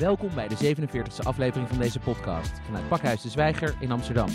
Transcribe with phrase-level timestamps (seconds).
[0.00, 4.28] Welkom bij de 47e aflevering van deze podcast vanuit Pakhuis de Zwijger in Amsterdam.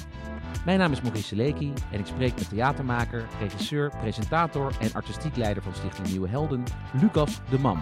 [0.66, 5.64] Mijn naam is Maurice Seleki en ik spreek met theatermaker, regisseur, presentator en artistiek leider
[5.64, 6.64] van Stichting Nieuwe Helden,
[7.02, 7.82] Lucas de Man.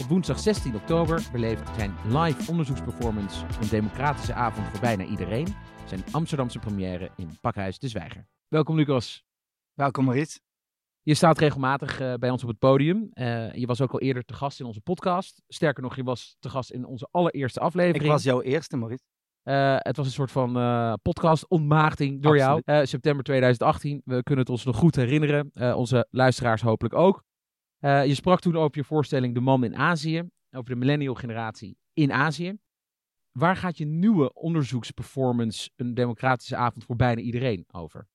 [0.00, 5.54] Op woensdag 16 oktober beleeft zijn live onderzoeksperformance Een Democratische Avond voor bijna iedereen
[5.86, 8.26] zijn Amsterdamse première in Pakhuis de Zwijger.
[8.48, 9.24] Welkom Lucas.
[9.74, 10.38] Welkom Maurice.
[11.02, 13.10] Je staat regelmatig uh, bij ons op het podium.
[13.14, 15.42] Uh, je was ook al eerder te gast in onze podcast.
[15.48, 18.04] Sterker nog, je was te gast in onze allereerste aflevering.
[18.04, 19.04] Ik was jouw eerste, Maurice.
[19.44, 20.52] Uh, het was een soort van
[21.02, 22.62] podcast ontmaagding door Absoluut.
[22.66, 22.86] jou.
[22.86, 24.02] september 2018.
[24.04, 25.50] We kunnen het ons nog goed herinneren.
[25.76, 27.24] onze luisteraars hopelijk ook.
[27.80, 30.28] je sprak toen over je voorstelling De Man in Azië.
[30.50, 32.58] Over de millennial generatie in Azië.
[33.32, 38.08] Waar gaat je nieuwe onderzoeksperformance Een Democratische Avond voor bijna iedereen over?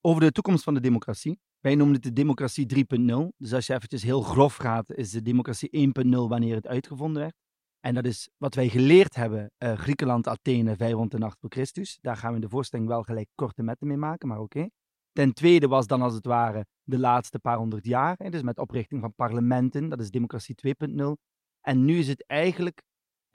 [0.00, 1.40] Over de toekomst van de democratie.
[1.62, 3.28] Wij noemen het de democratie 3.0.
[3.36, 7.34] Dus als je eventjes heel grof gaat, is de democratie 1.0 wanneer het uitgevonden werd.
[7.80, 11.98] En dat is wat wij geleerd hebben, uh, Griekenland, Athene, 508 voor Christus.
[12.00, 14.68] Daar gaan we in de voorstelling wel gelijk korte metten mee maken, maar oké.
[15.12, 18.58] Ten tweede was dan als het ware de laatste paar honderd jaar, hè, dus met
[18.58, 21.16] oprichting van parlementen, dat is democratie 2.0.
[21.60, 22.82] En nu is het eigenlijk,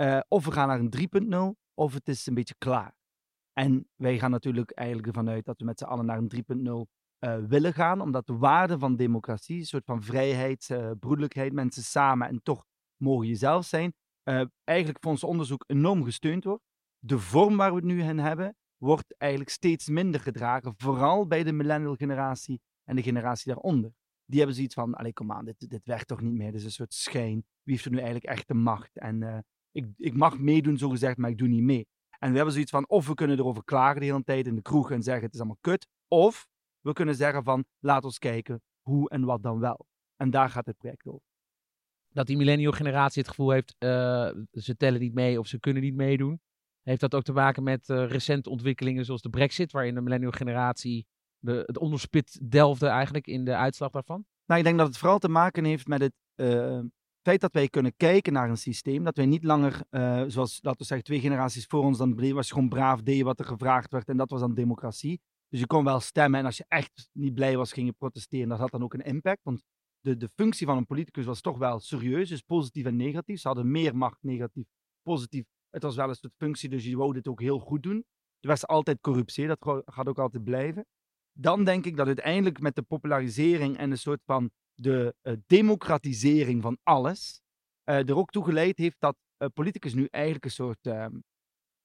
[0.02, 2.95] uh, of we gaan naar een 3.0, of het is een beetje klaar.
[3.53, 6.97] En wij gaan natuurlijk eigenlijk ervan uit dat we met z'n allen naar een 3.0
[7.20, 11.84] uh, willen gaan, omdat de waarde van democratie, een soort van vrijheid, uh, broederlijkheid, mensen
[11.84, 12.66] samen en toch
[12.98, 13.94] mogen jezelf zijn,
[14.24, 16.64] uh, eigenlijk voor ons onderzoek enorm gesteund wordt.
[17.00, 21.44] De vorm waar we het nu in hebben, wordt eigenlijk steeds minder gedragen, vooral bij
[21.44, 23.92] de millennial generatie en de generatie daaronder.
[24.26, 26.66] Die hebben zoiets van, allee, kom aan, dit, dit werkt toch niet meer, dit is
[26.66, 27.46] een soort schijn.
[27.64, 28.98] Wie heeft er nu eigenlijk echt de macht?
[28.98, 31.88] En ik, ik mag meedoen, zo gezegd, maar ik doe niet mee.
[32.20, 34.62] En we hebben zoiets van, of we kunnen erover klagen de hele tijd in de
[34.62, 36.48] kroeg en zeggen het is allemaal kut, of
[36.88, 39.88] we kunnen zeggen van laat ons kijken hoe en wat dan wel.
[40.16, 41.26] En daar gaat het project over.
[42.08, 43.90] Dat die millennial generatie het gevoel heeft, uh,
[44.52, 46.42] ze tellen niet mee of ze kunnen niet meedoen.
[46.81, 50.31] Heeft dat ook te maken met uh, recente ontwikkelingen zoals de brexit, waarin de millennial
[50.31, 51.08] generatie
[51.40, 54.26] de, het onderspit delfde eigenlijk in de uitslag daarvan?
[54.46, 56.80] Nou, ik denk dat het vooral te maken heeft met het uh,
[57.22, 59.03] feit dat wij kunnen kijken naar een systeem.
[59.03, 59.81] Dat wij niet langer,
[60.28, 63.46] zoals laten we zeggen, twee generaties voor ons, dan was gewoon braaf, deed wat er
[63.46, 65.22] gevraagd werd en dat was dan democratie.
[65.50, 68.50] Dus je kon wel stemmen en als je echt niet blij was, ging je protesteren.
[68.50, 69.63] Dat had dan ook een impact, want
[70.00, 73.40] de, de functie van een politicus was toch wel serieus, dus positief en negatief.
[73.40, 74.66] Ze hadden meer macht, negatief,
[75.02, 75.46] positief.
[75.69, 78.06] Het was wel een soort functie, dus je wou dit ook heel goed doen.
[78.40, 80.85] Er was altijd corruptie, dat gaat ook altijd blijven.
[81.34, 86.62] Dan denk ik dat uiteindelijk met de popularisering en een soort van de uh, democratisering
[86.62, 87.41] van alles,
[87.90, 91.19] uh, er ook toe geleid heeft dat uh, politicus nu eigenlijk een soort ehm,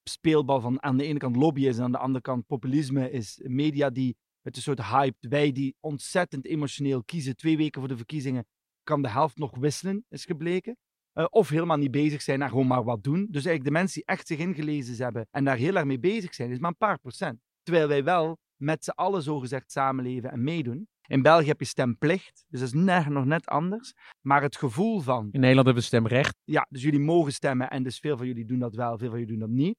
[0.09, 3.39] speelbal van aan de ene kant lobby is en aan de andere kant populisme is.
[3.43, 7.97] Media die met een soort hype, wij die ontzettend emotioneel kiezen, twee weken voor de
[7.97, 8.45] verkiezingen,
[8.83, 10.77] kan de helft nog wisselen, is gebleken.
[11.13, 13.27] Uh, of helemaal niet bezig zijn en gewoon maar wat doen.
[13.29, 16.33] Dus eigenlijk de mensen die echt zich ingelezen hebben en daar heel erg mee bezig
[16.33, 17.39] zijn, is maar een paar procent.
[17.63, 20.87] Terwijl wij wel met z'n allen zogezegd samenleven en meedoen.
[21.07, 23.93] In België heb je stemplicht, dus dat is net, nog net anders.
[24.21, 25.29] Maar het gevoel van...
[25.31, 26.35] In Nederland hebben we stemrecht.
[26.43, 29.19] Ja, dus jullie mogen stemmen en dus veel van jullie doen dat wel, veel van
[29.19, 29.77] jullie doen dat niet.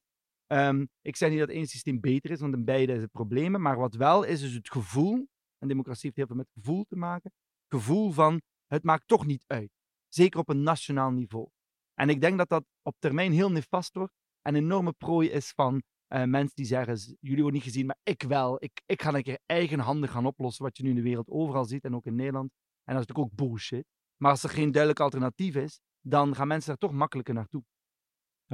[0.54, 3.60] Um, ik zeg niet dat één systeem beter is, want in beide het problemen.
[3.60, 5.28] Maar wat wel is, is het gevoel.
[5.59, 7.32] En democratie heeft heel veel met gevoel te maken.
[7.69, 9.70] Gevoel van het maakt toch niet uit.
[10.09, 11.48] Zeker op een nationaal niveau.
[11.94, 14.12] En ik denk dat dat op termijn heel nefast wordt.
[14.42, 17.98] En een enorme prooi is van uh, mensen die zeggen: jullie worden niet gezien, maar
[18.03, 18.65] ik wel.
[18.65, 21.65] Ik, ik ga een keer eigenhandig gaan oplossen wat je nu in de wereld overal
[21.65, 22.50] ziet en ook in Nederland.
[22.84, 23.84] En dat is natuurlijk ook bullshit.
[24.16, 27.65] Maar als er geen duidelijk alternatief is, dan gaan mensen daar toch makkelijker naartoe.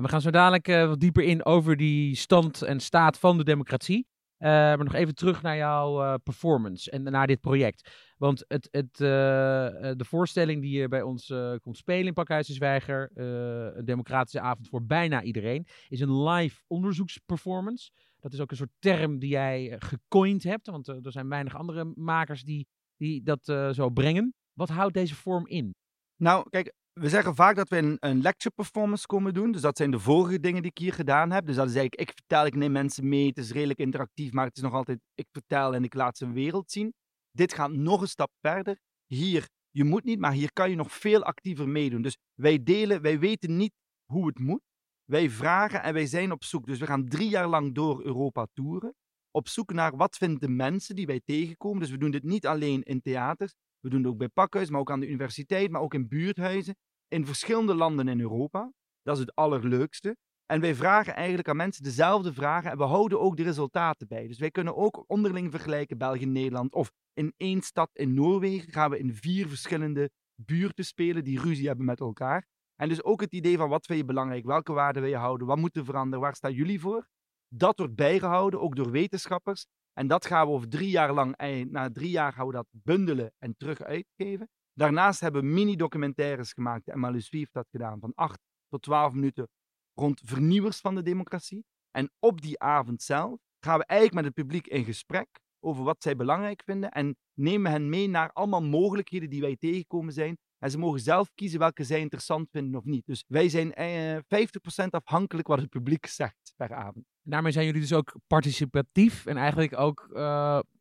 [0.01, 3.45] We gaan zo dadelijk uh, wat dieper in over die stand en staat van de
[3.45, 4.07] democratie.
[4.39, 8.13] Uh, maar nog even terug naar jouw uh, performance en naar dit project.
[8.17, 13.11] Want het, het, de voorstelling die je bij ons komt spelen in Pakhuis de Zwijger,
[13.15, 17.91] een democratische avond voor bijna iedereen, is een live onderzoeksperformance.
[18.21, 21.93] Dat is ook een soort term die jij gecoind hebt, want er zijn weinig andere
[21.95, 23.45] makers die, die dat
[23.75, 24.35] zo brengen.
[24.53, 25.75] Wat houdt deze vorm in?
[26.17, 29.53] Nou, kijk, we zeggen vaak dat we een, lecture performance komen doen.
[29.53, 31.47] Dus dat zijn de vorige dingen die ik hier gedaan heb.
[31.47, 33.27] Dus dat is eigenlijk, ik vertel, ik neem mensen mee.
[33.27, 36.25] Het is redelijk interactief, maar het is nog altijd, ik vertel en ik laat ze
[36.25, 36.95] een wereld zien.
[37.31, 38.79] Dit gaat nog een stap verder.
[39.07, 42.03] Hier, je moet niet, maar hier kan je nog veel actiever meedoen.
[42.03, 43.73] Dus wij delen, wij weten niet
[44.13, 44.63] hoe het moet.
[45.05, 46.67] Wij vragen en wij zijn op zoek.
[46.67, 48.95] Dus we gaan drie jaar lang door Europa toeren.
[49.31, 51.81] Op zoek naar wat vinden de mensen die wij tegenkomen.
[51.81, 53.55] Dus we doen dit niet alleen in theaters.
[53.81, 56.75] We doen het ook bij Pakhuis, maar ook aan de universiteit, maar ook in buurthuizen
[57.11, 58.73] in verschillende landen in Europa.
[59.03, 60.17] Dat is het allerleukste.
[60.47, 64.27] En wij vragen eigenlijk aan mensen dezelfde vragen en we houden ook de resultaten bij.
[64.27, 66.75] Dus wij kunnen ook onderling vergelijken België Nederland.
[66.75, 71.67] Of in één stad in Noorwegen gaan we in vier verschillende buurten spelen die ruzie
[71.67, 72.47] hebben met elkaar.
[72.77, 75.47] En dus ook het idee van wat vind je belangrijk, welke waarden wil je houden,
[75.47, 77.09] wat moet er veranderen, waar staan jullie voor?
[77.49, 79.67] Dat wordt bijgehouden, ook door wetenschappers.
[79.93, 82.67] En dat gaan we over drie jaar lang, eh, na drie jaar gaan we dat
[82.71, 84.49] bundelen en terug uitgeven.
[84.81, 88.39] Daarnaast hebben we mini-documentaires gemaakt, en Malus heeft dat gedaan, van 8
[88.69, 89.49] tot 12 minuten
[89.95, 91.65] rond vernieuwers van de democratie.
[91.91, 95.29] En op die avond zelf gaan we eigenlijk met het publiek in gesprek
[95.65, 100.13] over wat zij belangrijk vinden en nemen hen mee naar allemaal mogelijkheden die wij tegenkomen
[100.13, 100.39] zijn.
[100.59, 103.07] En ze mogen zelf kiezen welke zij interessant vinden of niet.
[103.07, 107.05] Dus wij zijn eh, 50% afhankelijk wat het publiek zegt per avond.
[107.23, 110.19] Daarmee zijn jullie dus ook participatief en eigenlijk ook, uh,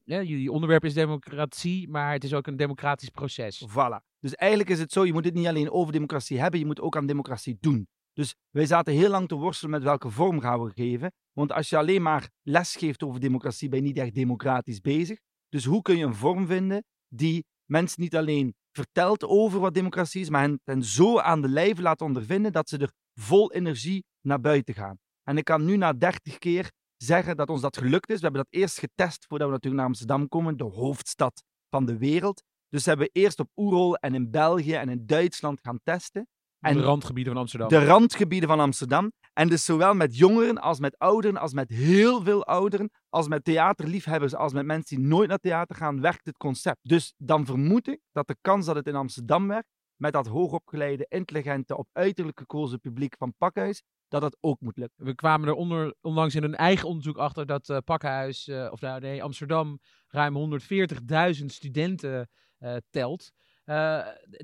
[0.04, 3.68] ja, jullie onderwerp is democratie, maar het is ook een democratisch proces.
[3.70, 4.08] Voilà.
[4.20, 6.82] Dus eigenlijk is het zo, je moet het niet alleen over democratie hebben, je moet
[6.82, 7.88] ook aan democratie doen.
[8.14, 11.12] Dus wij zaten heel lang te worstelen met welke vorm gaan we geven.
[11.34, 15.20] Want als je alleen maar les geeft over democratie, ben je niet echt democratisch bezig.
[15.50, 20.22] Dus hoe kun je een vorm vinden die mensen niet alleen vertelt over wat democratie
[20.22, 24.04] is, maar hen, hen zo aan de lijve laat ondervinden dat ze er vol energie
[24.22, 24.98] naar buiten gaan.
[25.30, 28.16] En ik kan nu na 30 keer zeggen dat ons dat gelukt is.
[28.16, 31.98] We hebben dat eerst getest voordat we natuurlijk naar Amsterdam komen, de hoofdstad van de
[31.98, 32.44] wereld.
[32.70, 36.28] Dus hebben we eerst op Oerol en in België en in Duitsland gaan testen.
[36.60, 37.70] En de randgebieden van Amsterdam.
[37.70, 39.12] De randgebieden van Amsterdam.
[39.34, 43.44] En dus zowel met jongeren als met ouderen, als met heel veel ouderen, als met
[43.44, 46.80] theaterliefhebbers, als met mensen die nooit naar theater gaan, werkt het concept.
[46.82, 49.68] Dus dan vermoed ik dat de kans dat het in Amsterdam werkt,
[50.00, 55.06] met dat hoogopgeleide, intelligente, op uiterlijk gekozen publiek van Pakhuis, dat dat ook moet lukken.
[55.06, 58.82] We kwamen er onder, onlangs in een eigen onderzoek achter dat uh, Pakhuis, uh, of
[58.82, 60.60] nou nee, Amsterdam, ruim
[61.40, 62.30] 140.000 studenten
[62.60, 63.32] uh, telt.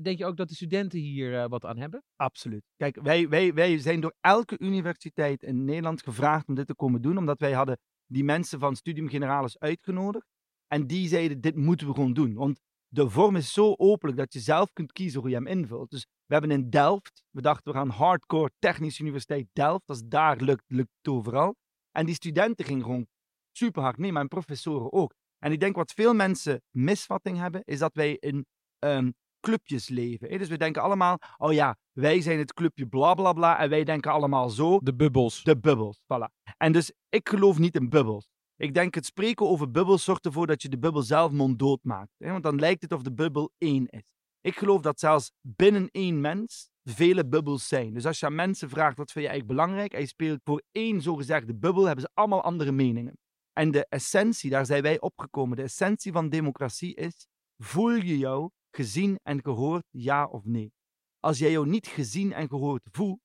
[0.02, 2.04] Denk je ook dat de studenten hier wat aan hebben?
[2.16, 2.64] Absoluut.
[2.76, 7.02] Kijk, wij, wij, wij zijn door elke universiteit in Nederland gevraagd om dit te komen
[7.02, 10.26] doen, omdat wij hadden die mensen van Studium Generalis uitgenodigd.
[10.66, 12.34] En die zeiden, dit moeten we gewoon doen.
[12.34, 15.90] Want de vorm is zo openlijk dat je zelf kunt kiezen hoe je hem invult.
[15.90, 20.36] Dus we hebben in Delft, we dachten we gaan hardcore Technische Universiteit Delft, als daar
[20.36, 21.56] lukt, lukt het overal.
[21.90, 23.06] En die studenten gingen gewoon
[23.52, 25.14] super hard mee, maar mijn professoren ook.
[25.38, 28.46] En ik denk wat veel mensen misvatting hebben, is dat wij in
[28.78, 30.28] um, clubjes leven.
[30.28, 30.38] Hè?
[30.38, 33.84] Dus we denken allemaal, oh ja, wij zijn het clubje bla bla bla en wij
[33.84, 34.78] denken allemaal zo.
[34.78, 35.42] De bubbels.
[35.42, 36.54] De bubbels, voilà.
[36.56, 38.28] En dus ik geloof niet in bubbels.
[38.56, 42.12] Ik denk het spreken over bubbels zorgt ervoor dat je de bubbel zelf monddood maakt.
[42.18, 42.30] Hè?
[42.30, 44.02] Want dan lijkt het of de bubbel één is.
[44.40, 47.94] Ik geloof dat zelfs binnen één mens vele bubbels zijn.
[47.94, 50.62] Dus als je aan mensen vraagt wat vind je eigenlijk belangrijk en je speelt voor
[50.72, 53.18] één zogezegde bubbel, hebben ze allemaal andere meningen.
[53.52, 57.26] En de essentie, daar zijn wij opgekomen, de essentie van democratie is,
[57.56, 60.72] voel je jou gezien en gehoord, ja of nee?
[61.20, 63.20] Als jij jou niet gezien en gehoord voelt,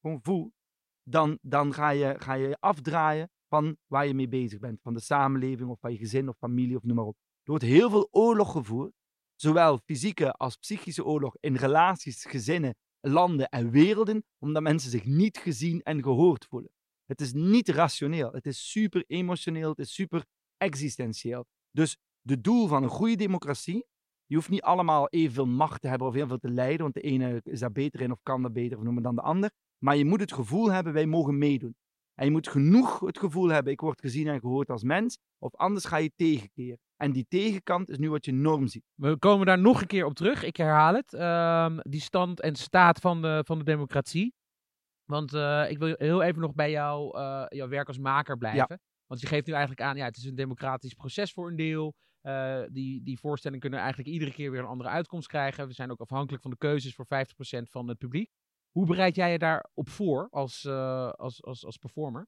[0.00, 0.52] gewoon
[1.02, 4.80] dan, dan ga, je, ga je afdraaien van waar je mee bezig bent.
[4.82, 7.16] Van de samenleving of van je gezin of familie of noem maar op.
[7.16, 8.92] Er wordt heel veel oorlog gevoerd,
[9.34, 15.38] zowel fysieke als psychische oorlog in relaties, gezinnen, landen en werelden, omdat mensen zich niet
[15.38, 16.70] gezien en gehoord voelen.
[17.04, 20.24] Het is niet rationeel, het is super emotioneel, het is super
[20.56, 21.46] existentieel.
[21.70, 23.86] Dus de doel van een goede democratie
[24.26, 27.00] je hoeft niet allemaal evenveel macht te hebben of heel veel te leiden, want de
[27.00, 29.50] ene is daar beter in of kan dat beter of noemen dan de ander.
[29.78, 31.76] Maar je moet het gevoel hebben, wij mogen meedoen.
[32.14, 35.54] En je moet genoeg het gevoel hebben, ik word gezien en gehoord als mens, of
[35.54, 36.78] anders ga je tegenkeren.
[36.96, 38.84] En die tegenkant is nu wat je norm ziet.
[38.94, 41.12] We komen daar nog een keer op terug, ik herhaal het.
[41.12, 44.34] Uh, die stand en staat van de, van de democratie.
[45.04, 48.66] Want uh, ik wil heel even nog bij jou, uh, jouw werk als maker blijven.
[48.68, 48.78] Ja.
[49.06, 51.94] Want je geeft nu eigenlijk aan, ja, het is een democratisch proces voor een deel.
[52.22, 55.66] Uh, die, die voorstellingen kunnen eigenlijk iedere keer weer een andere uitkomst krijgen.
[55.66, 57.08] We zijn ook afhankelijk van de keuzes voor 50%
[57.70, 58.30] van het publiek.
[58.78, 62.26] Hoe bereid jij je daarop voor als, uh, als, als, als performer?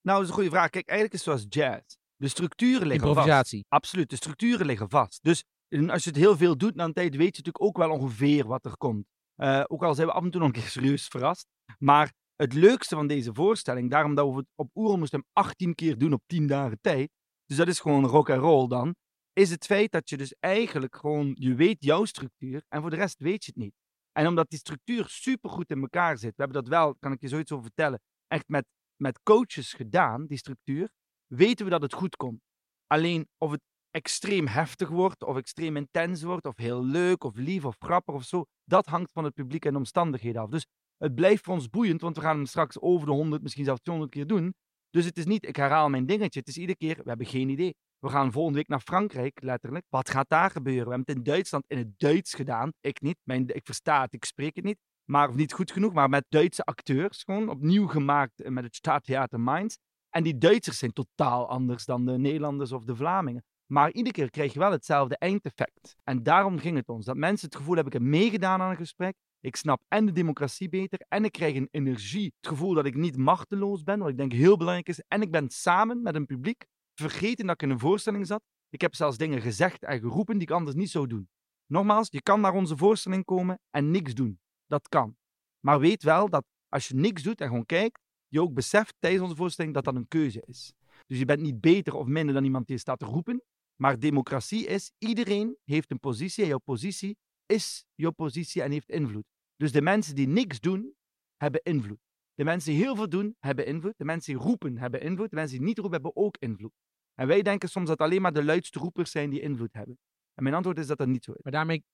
[0.00, 0.70] Nou, dat is een goede vraag.
[0.70, 1.96] Kijk, eigenlijk is het zoals jazz.
[2.16, 3.58] De structuren liggen Improvisatie.
[3.68, 3.82] vast.
[3.82, 5.22] Absoluut, de structuren liggen vast.
[5.22, 5.44] Dus
[5.88, 8.46] als je het heel veel doet na een tijd, weet je natuurlijk ook wel ongeveer
[8.46, 9.06] wat er komt.
[9.36, 11.46] Uh, ook al zijn we af en toe nog een keer serieus verrast.
[11.78, 15.74] Maar het leukste van deze voorstelling, daarom dat we het op Oerl moesten hem 18
[15.74, 17.10] keer doen op 10 dagen tijd.
[17.44, 18.94] Dus dat is gewoon rock en roll dan
[19.38, 22.96] is het feit dat je dus eigenlijk gewoon, je weet jouw structuur en voor de
[22.96, 23.74] rest weet je het niet.
[24.18, 27.28] En omdat die structuur supergoed in elkaar zit, we hebben dat wel, kan ik je
[27.28, 30.90] zoiets over vertellen, echt met, met coaches gedaan, die structuur,
[31.26, 32.40] weten we dat het goed komt.
[32.86, 33.60] Alleen of het
[33.90, 38.24] extreem heftig wordt, of extreem intens wordt, of heel leuk, of lief, of grappig of
[38.24, 40.48] zo, dat hangt van het publiek en de omstandigheden af.
[40.48, 43.64] Dus het blijft voor ons boeiend, want we gaan hem straks over de 100, misschien
[43.64, 44.54] zelfs 200 keer doen.
[44.90, 47.48] Dus het is niet, ik herhaal mijn dingetje, het is iedere keer, we hebben geen
[47.48, 47.74] idee.
[47.98, 49.84] We gaan volgende week naar Frankrijk, letterlijk.
[49.88, 50.84] Wat gaat daar gebeuren?
[50.84, 52.72] We hebben het in Duitsland in het Duits gedaan.
[52.80, 53.16] Ik niet.
[53.22, 54.78] Mijn, ik versta het, ik spreek het niet.
[55.04, 57.22] Maar, of niet goed genoeg, maar met Duitse acteurs.
[57.22, 59.76] Gewoon opnieuw gemaakt eh, met het Staatstheater Mainz.
[60.10, 63.44] En die Duitsers zijn totaal anders dan de Nederlanders of de Vlamingen.
[63.66, 65.96] Maar iedere keer krijg je wel hetzelfde eindeffect.
[66.04, 67.04] En daarom ging het ons.
[67.04, 69.16] Dat mensen het gevoel hebben, ik heb meegedaan aan een gesprek.
[69.40, 72.94] Ik snap en de democratie beter en ik krijg een energie, het gevoel dat ik
[72.94, 75.02] niet machteloos ben, wat ik denk heel belangrijk is.
[75.08, 76.66] En ik ben samen met een publiek
[77.00, 78.42] vergeten dat ik in een voorstelling zat.
[78.68, 81.28] Ik heb zelfs dingen gezegd en geroepen die ik anders niet zou doen.
[81.66, 84.40] Nogmaals, je kan naar onze voorstelling komen en niks doen.
[84.66, 85.16] Dat kan.
[85.60, 89.22] Maar weet wel dat als je niks doet en gewoon kijkt, je ook beseft tijdens
[89.22, 90.72] onze voorstelling dat dat een keuze is.
[91.06, 93.42] Dus je bent niet beter of minder dan iemand die staat te roepen.
[93.80, 98.88] Maar democratie is, iedereen heeft een positie en jouw positie is jouw positie en heeft
[98.88, 99.24] invloed.
[99.56, 100.94] Dus de mensen die niks doen,
[101.36, 101.98] hebben invloed.
[102.34, 103.94] De mensen die heel veel doen, hebben invloed.
[103.96, 105.30] De mensen die roepen, hebben invloed.
[105.30, 106.72] De mensen die niet roepen, hebben ook invloed.
[107.18, 109.98] En wij denken soms dat alleen maar de luidste roepers zijn die invloed hebben.
[110.34, 111.42] En mijn antwoord is dat dat niet zo is.
[111.42, 111.84] Maar daarmee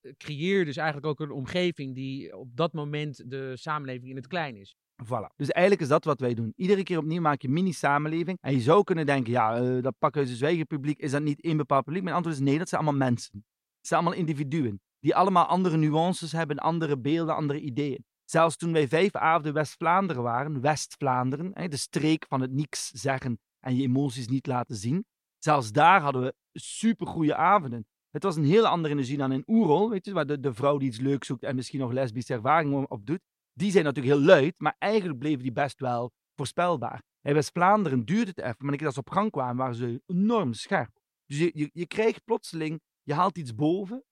[0.00, 4.16] eh, creëer je dus eigenlijk ook een omgeving die op dat moment de samenleving in
[4.16, 4.76] het klein is.
[5.04, 5.34] Voilà.
[5.36, 6.52] Dus eigenlijk is dat wat wij doen.
[6.56, 8.38] Iedere keer opnieuw maak je mini-samenleving.
[8.40, 11.56] En je zou kunnen denken, ja, uh, dat pakhuis zwijgen publiek, is dat niet één
[11.56, 12.02] bepaald publiek?
[12.02, 13.44] Mijn antwoord is nee, dat zijn allemaal mensen.
[13.78, 14.80] Het zijn allemaal individuen.
[14.98, 18.04] Die allemaal andere nuances hebben, andere beelden, andere ideeën.
[18.24, 23.76] Zelfs toen wij vijf avonden West-Vlaanderen waren, West-Vlaanderen, de streek van het niks zeggen en
[23.76, 25.04] je emoties niet laten zien.
[25.38, 27.86] Zelfs daar hadden we supergoeie avonden.
[28.10, 30.78] Het was een heel andere energie dan in Oerol, weet je, waar de, de vrouw
[30.78, 33.20] die iets leuks zoekt en misschien nog lesbische ervaringen op doet.
[33.52, 37.02] Die zijn natuurlijk heel luid, maar eigenlijk bleven die best wel voorspelbaar.
[37.22, 40.90] In West-Vlaanderen duurde het even, maar als ze op gang kwamen, waren ze enorm scherp.
[41.26, 44.04] Dus je, je, je krijgt plotseling, je haalt iets boven,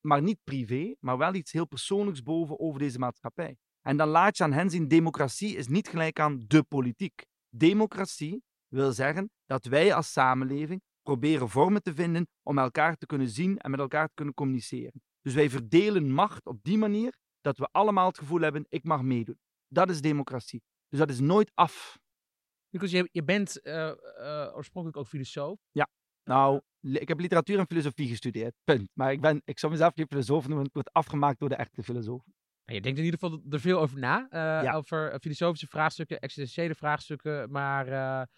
[0.00, 3.56] maar niet privé, maar wel iets heel persoonlijks boven over deze maatschappij.
[3.82, 7.26] En dan laat je aan hen zien, democratie is niet gelijk aan de politiek.
[7.48, 13.28] Democratie wil zeggen dat wij als samenleving proberen vormen te vinden om elkaar te kunnen
[13.28, 15.02] zien en met elkaar te kunnen communiceren.
[15.20, 19.02] Dus wij verdelen macht op die manier dat we allemaal het gevoel hebben, ik mag
[19.02, 19.38] meedoen.
[19.68, 20.62] Dat is democratie.
[20.88, 21.98] Dus dat is nooit af.
[22.68, 25.60] Lucas, je, je bent uh, uh, oorspronkelijk ook filosoof.
[25.70, 25.88] Ja,
[26.24, 28.90] nou, ik heb literatuur en filosofie gestudeerd, punt.
[28.94, 31.82] Maar ik, ben, ik zou mezelf geen filosoof noemen, ik word afgemaakt door de echte
[31.82, 32.24] filosoof.
[32.64, 34.72] Je denkt in ieder geval er veel over na, uh, ja.
[34.74, 38.28] over filosofische vraagstukken, existentiële vraagstukken, maar...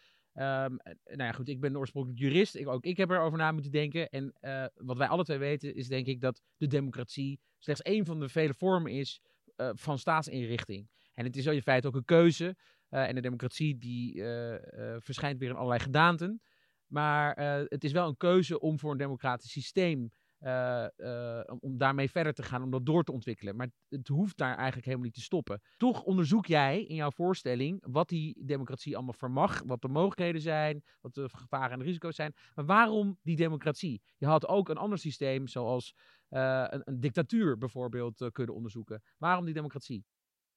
[0.40, 2.54] Um, nou ja, goed, ik ben oorspronkelijk jurist.
[2.54, 4.08] Ik, ook ik heb erover na moeten denken.
[4.08, 8.04] En uh, wat wij alle twee weten is denk ik dat de democratie slechts één
[8.04, 9.20] van de vele vormen is
[9.56, 10.88] uh, van staatsinrichting.
[11.14, 12.56] En het is in feite ook een keuze.
[12.88, 14.22] En de democratie die
[14.98, 16.42] verschijnt weer in allerlei gedaanten.
[16.86, 22.10] Maar het is wel een keuze om voor een democratisch systeem uh, uh, om daarmee
[22.10, 23.56] verder te gaan, om dat door te ontwikkelen.
[23.56, 25.60] Maar het hoeft daar eigenlijk helemaal niet te stoppen.
[25.76, 30.82] Toch onderzoek jij in jouw voorstelling wat die democratie allemaal vermag, wat de mogelijkheden zijn,
[31.00, 32.34] wat de gevaren en de risico's zijn.
[32.54, 34.02] Maar waarom die democratie?
[34.16, 35.94] Je had ook een ander systeem, zoals
[36.28, 39.02] een, een, dictatuur bijvoorbeeld, kunnen onderzoeken.
[39.18, 40.04] Waarom die democratie?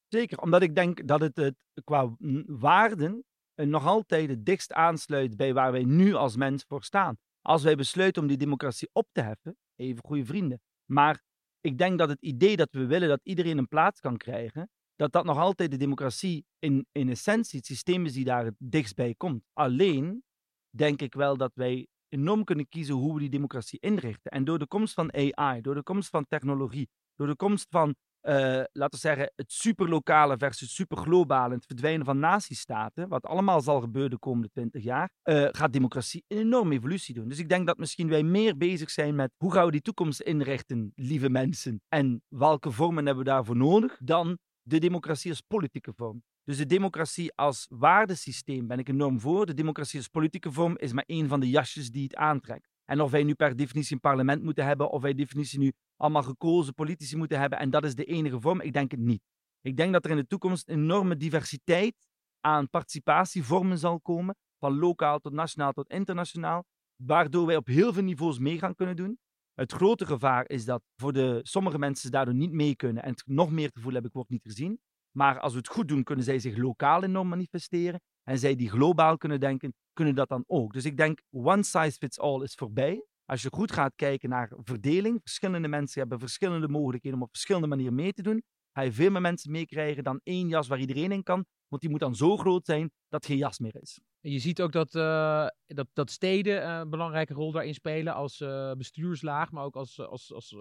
[0.08, 3.24] Zeker, omdat ik denk dat het, het qua waarden
[3.56, 7.18] nog altijd het dichtst aansluit bij waar wij nu als mens voor staan.
[7.42, 10.62] Als wij besluiten om die democratie op te heffen, even goede vrienden.
[10.86, 11.22] Maar
[11.62, 15.12] ik denk dat het idee dat we willen dat iedereen een plaats kan krijgen, dat
[15.12, 18.96] dat nog altijd de democratie in, in essentie het systeem is die daar het dichtst
[18.96, 19.44] bij komt.
[19.54, 20.24] Alleen
[20.70, 24.32] denk ik wel dat wij enorm kunnen kiezen hoe we die democratie inrichten.
[24.32, 27.96] En door de komst van AI, door de komst van technologie, door de komst van
[28.24, 28.34] uh,
[28.72, 34.12] laten we zeggen, het superlokale versus superglobale, het verdwijnen van natiestaten, wat allemaal zal gebeuren
[34.12, 37.28] de komende twintig jaar, uh, gaat democratie een enorme evolutie doen.
[37.28, 40.22] Dus ik denk dat misschien wij meer bezig zijn met hoe gaan we die toekomst
[40.22, 45.94] inrichten, lieve mensen, en welke vormen hebben we daarvoor nodig, dan de democratie als politieke
[45.96, 46.24] vorm.
[46.44, 49.46] Dus de democratie als waardesysteem ben ik enorm voor.
[49.46, 52.73] De democratie als politieke vorm is maar één van de jasjes die het aantrekt.
[52.86, 56.24] En of wij nu per definitie een parlement moeten hebben, of wij definitie nu allemaal
[56.24, 59.22] gekozen politici moeten hebben en dat is de enige vorm, ik denk het niet.
[59.62, 61.96] Ik denk dat er in de toekomst enorme diversiteit
[62.40, 66.64] aan participatievormen zal komen, van lokaal tot nationaal tot internationaal,
[66.96, 69.18] waardoor wij op heel veel niveaus mee gaan kunnen doen.
[69.54, 73.52] Het grote gevaar is dat voor de, sommige mensen daardoor niet mee kunnen en nog
[73.52, 74.80] meer te voelen heb ik wordt niet gezien.
[75.12, 78.02] Maar als we het goed doen, kunnen zij zich lokaal enorm manifesteren.
[78.24, 80.74] En zij die globaal kunnen denken, kunnen dat dan ook.
[80.74, 83.06] Dus ik denk, one size fits all is voorbij.
[83.26, 87.68] Als je goed gaat kijken naar verdeling, verschillende mensen hebben verschillende mogelijkheden om op verschillende
[87.68, 88.44] manieren mee te doen.
[88.72, 91.46] Ga je veel meer mensen meekrijgen dan één jas waar iedereen in kan.
[91.68, 94.00] Want die moet dan zo groot zijn dat geen jas meer is.
[94.20, 98.72] Je ziet ook dat, uh, dat, dat steden een belangrijke rol daarin spelen als uh,
[98.72, 100.56] bestuurslaag, maar ook als, als, als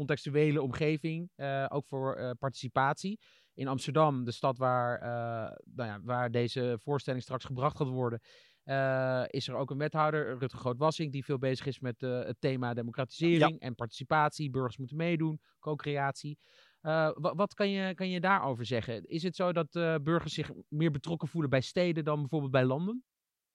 [0.00, 1.30] contextuele omgeving,
[1.68, 3.18] ook voor participatie
[3.60, 8.20] in Amsterdam, de stad waar, uh, nou ja, waar deze voorstelling straks gebracht gaat worden,
[8.64, 12.36] uh, is er ook een wethouder, Rutger Groot-Wassink, die veel bezig is met uh, het
[12.38, 14.50] thema democratisering en participatie.
[14.50, 16.38] Burgers moeten meedoen, co-creatie.
[17.12, 19.04] wat kan je, kan je daarover zeggen?
[19.04, 23.04] Is het zo dat burgers zich meer betrokken voelen bij steden dan bijvoorbeeld bij landen?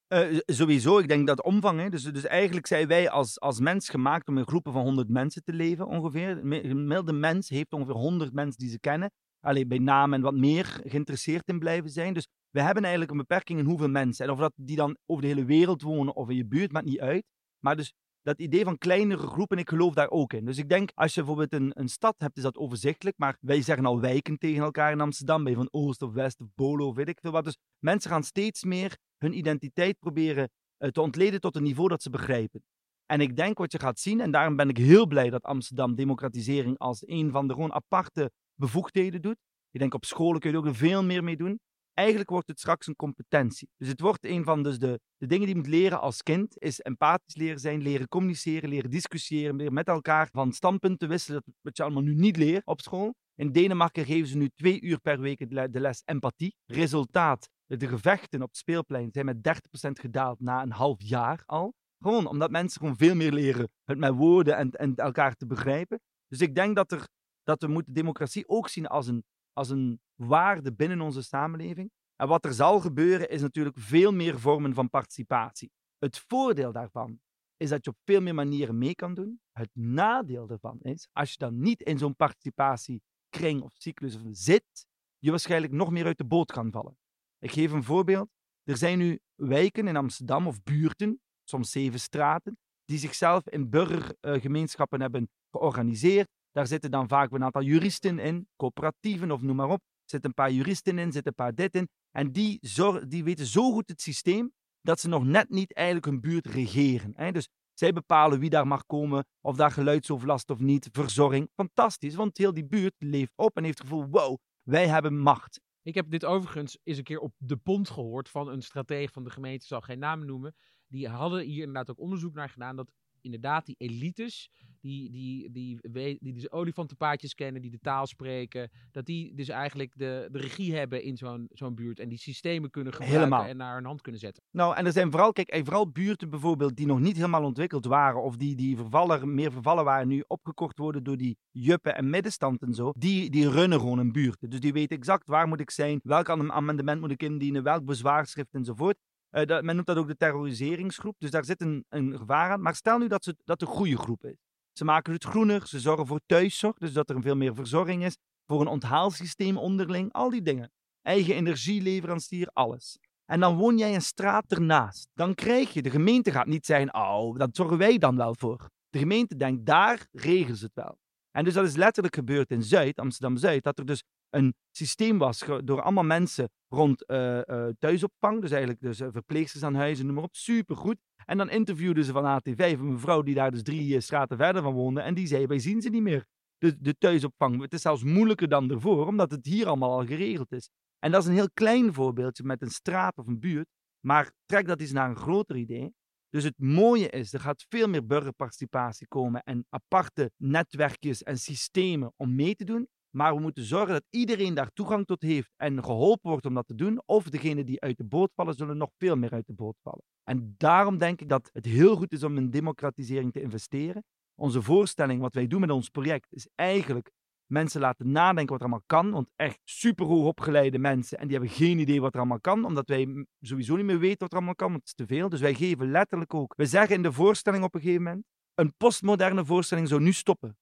[0.08, 1.80] Uh, sowieso, ik denk dat omvang.
[1.80, 1.90] Hè.
[1.90, 5.44] Dus, dus eigenlijk zijn wij als, als mens gemaakt om in groepen van 100 mensen
[5.44, 6.30] te leven ongeveer.
[6.30, 9.12] Een gemiddelde mens heeft ongeveer 100 mensen die ze kennen.
[9.40, 12.14] Alleen bij naam en wat meer geïnteresseerd in blijven zijn.
[12.14, 14.26] Dus we hebben eigenlijk een beperking in hoeveel mensen.
[14.26, 16.86] En of dat die dan over de hele wereld wonen of in je buurt, maakt
[16.86, 17.24] niet uit.
[17.60, 20.46] Maar dus dat idee van kleinere groepen, ik geloof daar ook in.
[20.46, 23.18] Dus ik denk, als je bijvoorbeeld een, een stad hebt, is dat overzichtelijk.
[23.18, 25.44] Maar wij zeggen al wijken tegen elkaar in Amsterdam.
[25.44, 27.44] Bij van Oost of West of Bolo of weet ik veel wat.
[27.44, 32.02] Dus mensen gaan steeds meer hun identiteit proberen uh, te ontleden tot een niveau dat
[32.02, 32.64] ze begrijpen.
[33.06, 35.96] En ik denk wat je gaat zien, en daarom ben ik heel blij dat Amsterdam
[35.96, 39.38] democratisering als een van de gewoon aparte bevoegdheden doet.
[39.72, 41.60] Ik denk op scholen kun je er ook veel meer mee doen
[41.96, 43.70] eigenlijk wordt het straks een competentie.
[43.78, 46.62] Dus het wordt een van dus de, de dingen die je moet leren als kind,
[46.62, 51.56] is empathisch leren zijn, leren communiceren, leren discussiëren, leren met elkaar van standpunten wisselen, dat
[51.62, 53.16] wat je allemaal nu niet leert op school.
[53.36, 56.56] In Denemarken geven ze nu twee uur per week de les empathie.
[56.66, 61.74] Resultaat, de gevechten op het speelplein zijn met 30% gedaald na een half jaar al.
[62.00, 66.00] Gewoon omdat mensen gewoon veel meer leren het met woorden en, en elkaar te begrijpen.
[66.28, 67.08] Dus ik denk dat, er,
[67.44, 69.24] dat we moeten democratie ook zien als een
[69.58, 71.92] als een waarde binnen onze samenleving.
[72.16, 75.72] En wat er zal gebeuren is natuurlijk veel meer vormen van participatie.
[75.98, 77.20] Het voordeel daarvan
[77.58, 79.40] is dat je op veel meer manieren mee kan doen.
[79.52, 84.88] Het nadeel daarvan is, als je dan niet in zo'n participatiekring of cyclus zit,
[85.20, 86.98] je waarschijnlijk nog meer uit de boot kan vallen.
[87.46, 88.30] Ik geef een voorbeeld.
[88.64, 95.02] Er zijn nu wijken in Amsterdam of buurten, soms zeven straten, die zichzelf in burgergemeenschappen
[95.02, 99.80] hebben georganiseerd, daar zitten dan vaak een aantal juristen in, coöperatieven of noem maar op.
[99.80, 101.88] Er zitten een paar juristen in, zitten een paar dit in.
[102.12, 102.60] En die,
[103.08, 107.14] die weten zo goed het systeem dat ze nog net niet eigenlijk hun buurt regeren.
[107.16, 107.32] Hè?
[107.32, 111.50] Dus zij bepalen wie daar mag komen, of daar geluidsoverlast of niet, verzorging.
[111.56, 115.64] Fantastisch, want heel die buurt leeft op en heeft het gevoel, wow, wij hebben macht.
[115.86, 119.24] Ik heb dit overigens eens een keer op de pont gehoord van een stratege van
[119.24, 120.56] de gemeente, zal geen naam noemen.
[120.88, 122.92] Die hadden hier inderdaad ook onderzoek naar gedaan dat
[123.26, 124.50] inderdaad die elites,
[124.82, 129.50] die, die, die, die, die dus olifantenpaadjes kennen, die de taal spreken, dat die dus
[129.50, 133.50] eigenlijk de, de regie hebben in zo'n zo'n buurt en die systemen kunnen gebruiken helemaal.
[133.50, 134.44] en naar hun hand kunnen zetten.
[134.52, 138.24] Nou, en er zijn vooral, kijk, vooral buurten bijvoorbeeld die nog niet helemaal ontwikkeld waren
[138.24, 142.62] of die, die vervallen, meer vervallen waren, nu opgekocht worden door die juppen en middenstand
[142.62, 144.52] en zo, die, die runnen gewoon een buurt.
[144.52, 148.54] Dus die weten exact waar moet ik zijn, welk amendement moet ik indienen, welk bezwaarschrift
[148.54, 148.98] enzovoort.
[149.36, 151.16] Uh, dat, men noemt dat ook de terroriseringsgroep.
[151.20, 152.62] Dus daar zit een, een gevaar aan.
[152.62, 154.36] Maar stel nu dat, ze, dat de goede groep is.
[154.72, 158.18] Ze maken het groener, ze zorgen voor thuiszorg, dus dat er veel meer verzorging is.
[158.46, 160.72] Voor een onthaalsysteem onderling, al die dingen.
[161.02, 162.98] Eigen energieleverancier, alles.
[163.26, 165.08] En dan woon jij een straat ernaast.
[165.14, 168.70] Dan krijg je, de gemeente gaat niet zeggen, oh, dat zorgen wij dan wel voor.
[168.90, 170.98] De gemeente denkt, daar regelen ze het wel.
[171.36, 175.44] En dus dat is letterlijk gebeurd in Zuid, Amsterdam-Zuid, dat er dus een systeem was
[175.64, 178.42] door allemaal mensen rond uh, uh, thuisopvang.
[178.42, 180.36] Dus eigenlijk dus, uh, verpleegsters aan huizen, noem maar op.
[180.36, 180.98] Supergoed.
[181.26, 184.74] En dan interviewden ze van AT5 een mevrouw die daar dus drie straten verder van
[184.74, 185.02] woonde.
[185.02, 186.26] En die zei, wij zien ze niet meer.
[186.58, 187.62] De, de thuisopvang.
[187.62, 190.70] Het is zelfs moeilijker dan ervoor, omdat het hier allemaal al geregeld is.
[191.00, 193.68] En dat is een heel klein voorbeeldje met een straat of een buurt.
[194.00, 195.94] Maar trek dat eens naar een groter idee.
[196.36, 202.14] Dus het mooie is, er gaat veel meer burgerparticipatie komen en aparte netwerkjes en systemen
[202.16, 202.88] om mee te doen.
[203.10, 206.68] Maar we moeten zorgen dat iedereen daar toegang tot heeft en geholpen wordt om dat
[206.68, 207.02] te doen.
[207.06, 210.04] Of degenen die uit de boot vallen, zullen nog veel meer uit de boot vallen.
[210.24, 214.04] En daarom denk ik dat het heel goed is om in democratisering te investeren.
[214.40, 217.12] Onze voorstelling, wat wij doen met ons project, is eigenlijk
[217.46, 219.12] mensen laten nadenken wat er allemaal kan.
[219.12, 222.66] Want echt super hoog opgeleide mensen en die hebben geen idee wat er allemaal kan.
[222.66, 225.30] Omdat wij sowieso niet meer weten wat er allemaal kan, want het is te veel.
[225.30, 226.54] Dus wij geven letterlijk ook.
[226.56, 230.58] We zeggen in de voorstelling op een gegeven moment, een postmoderne voorstelling zou nu stoppen.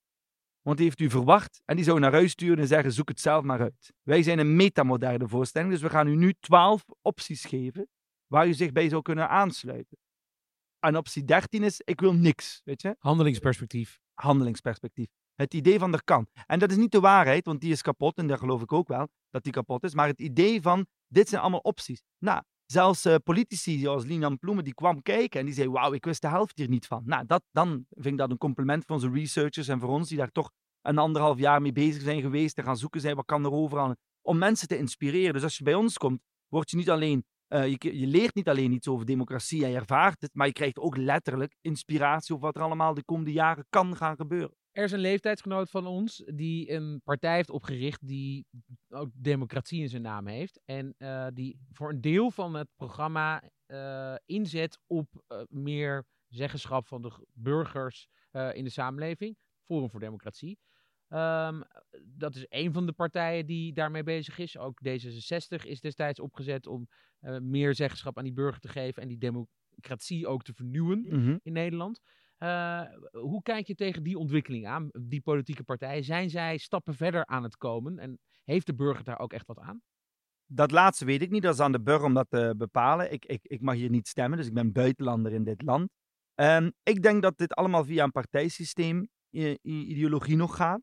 [0.62, 3.20] Want die heeft u verwacht en die zou naar huis sturen en zeggen: zoek het
[3.20, 3.92] zelf maar uit.
[4.02, 7.88] Wij zijn een metamoderne voorstelling, dus we gaan u nu twaalf opties geven
[8.26, 9.98] waar u zich bij zou kunnen aansluiten.
[10.78, 12.60] En optie 13 is: ik wil niks.
[12.64, 12.96] Weet je?
[12.98, 14.00] Handelingsperspectief.
[14.14, 15.08] Handelingsperspectief.
[15.34, 16.26] Het idee van er kan.
[16.46, 18.88] En dat is niet de waarheid, want die is kapot en daar geloof ik ook
[18.88, 19.94] wel dat die kapot is.
[19.94, 22.02] Maar het idee van: dit zijn allemaal opties.
[22.18, 26.04] Nou, Zelfs uh, politici zoals Linan Ploemen, die kwam kijken en die zei, wauw, ik
[26.04, 27.02] wist de helft hier niet van.
[27.04, 30.18] Nou, dat, dan vind ik dat een compliment voor onze researchers en voor ons, die
[30.18, 30.50] daar toch
[30.82, 33.96] een anderhalf jaar mee bezig zijn geweest en gaan zoeken zijn, wat kan er overal,
[34.22, 35.32] om mensen te inspireren.
[35.32, 38.48] Dus als je bij ons komt, word je niet alleen, uh, je, je, leert niet
[38.48, 42.46] alleen iets over democratie en je ervaart het, maar je krijgt ook letterlijk inspiratie over
[42.46, 44.56] wat er allemaal de komende jaren kan gaan gebeuren.
[44.74, 48.46] Er is een leeftijdsgenoot van ons die een partij heeft opgericht die
[48.88, 50.60] ook democratie in zijn naam heeft.
[50.64, 56.86] En uh, die voor een deel van het programma uh, inzet op uh, meer zeggenschap
[56.86, 58.08] van de burgers
[58.52, 59.36] in de samenleving.
[59.64, 60.58] Forum voor Democratie.
[61.08, 61.60] Ehm,
[62.04, 64.58] dat is een van de partijen die daarmee bezig is.
[64.58, 66.88] Ook D66 is destijds opgezet om
[67.20, 71.36] eh, meer zeggenschap aan die burger te geven en die democratie ook te vernieuwen Mhm.
[71.42, 72.00] in Nederland.
[72.38, 76.04] Eh, hoe kijk je tegen die ontwikkeling aan, die politieke partijen?
[76.04, 79.58] Zijn zij stappen verder aan het komen en heeft de burger daar ook echt wat
[79.58, 79.82] aan?
[80.46, 81.42] Dat laatste weet ik niet.
[81.42, 83.12] Dat is aan de burger om dat te bepalen.
[83.12, 85.90] Ik, ik, ik mag hier niet stemmen, dus ik ben buitenlander in dit land.
[86.34, 89.08] Ehm, ik denk dat dit allemaal via een partijsysteem
[89.62, 90.80] ideologie nog gaat.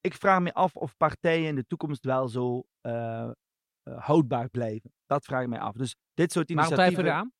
[0.00, 3.30] Ik vraag me af of partijen in de toekomst wel zo eh,
[3.82, 4.92] eh, houdbaar blijven.
[5.06, 5.74] Dat vraag ik mij af.
[5.74, 7.02] Dus dit soort Waarom initiatieven...
[7.02, 7.32] twijfel je eraan?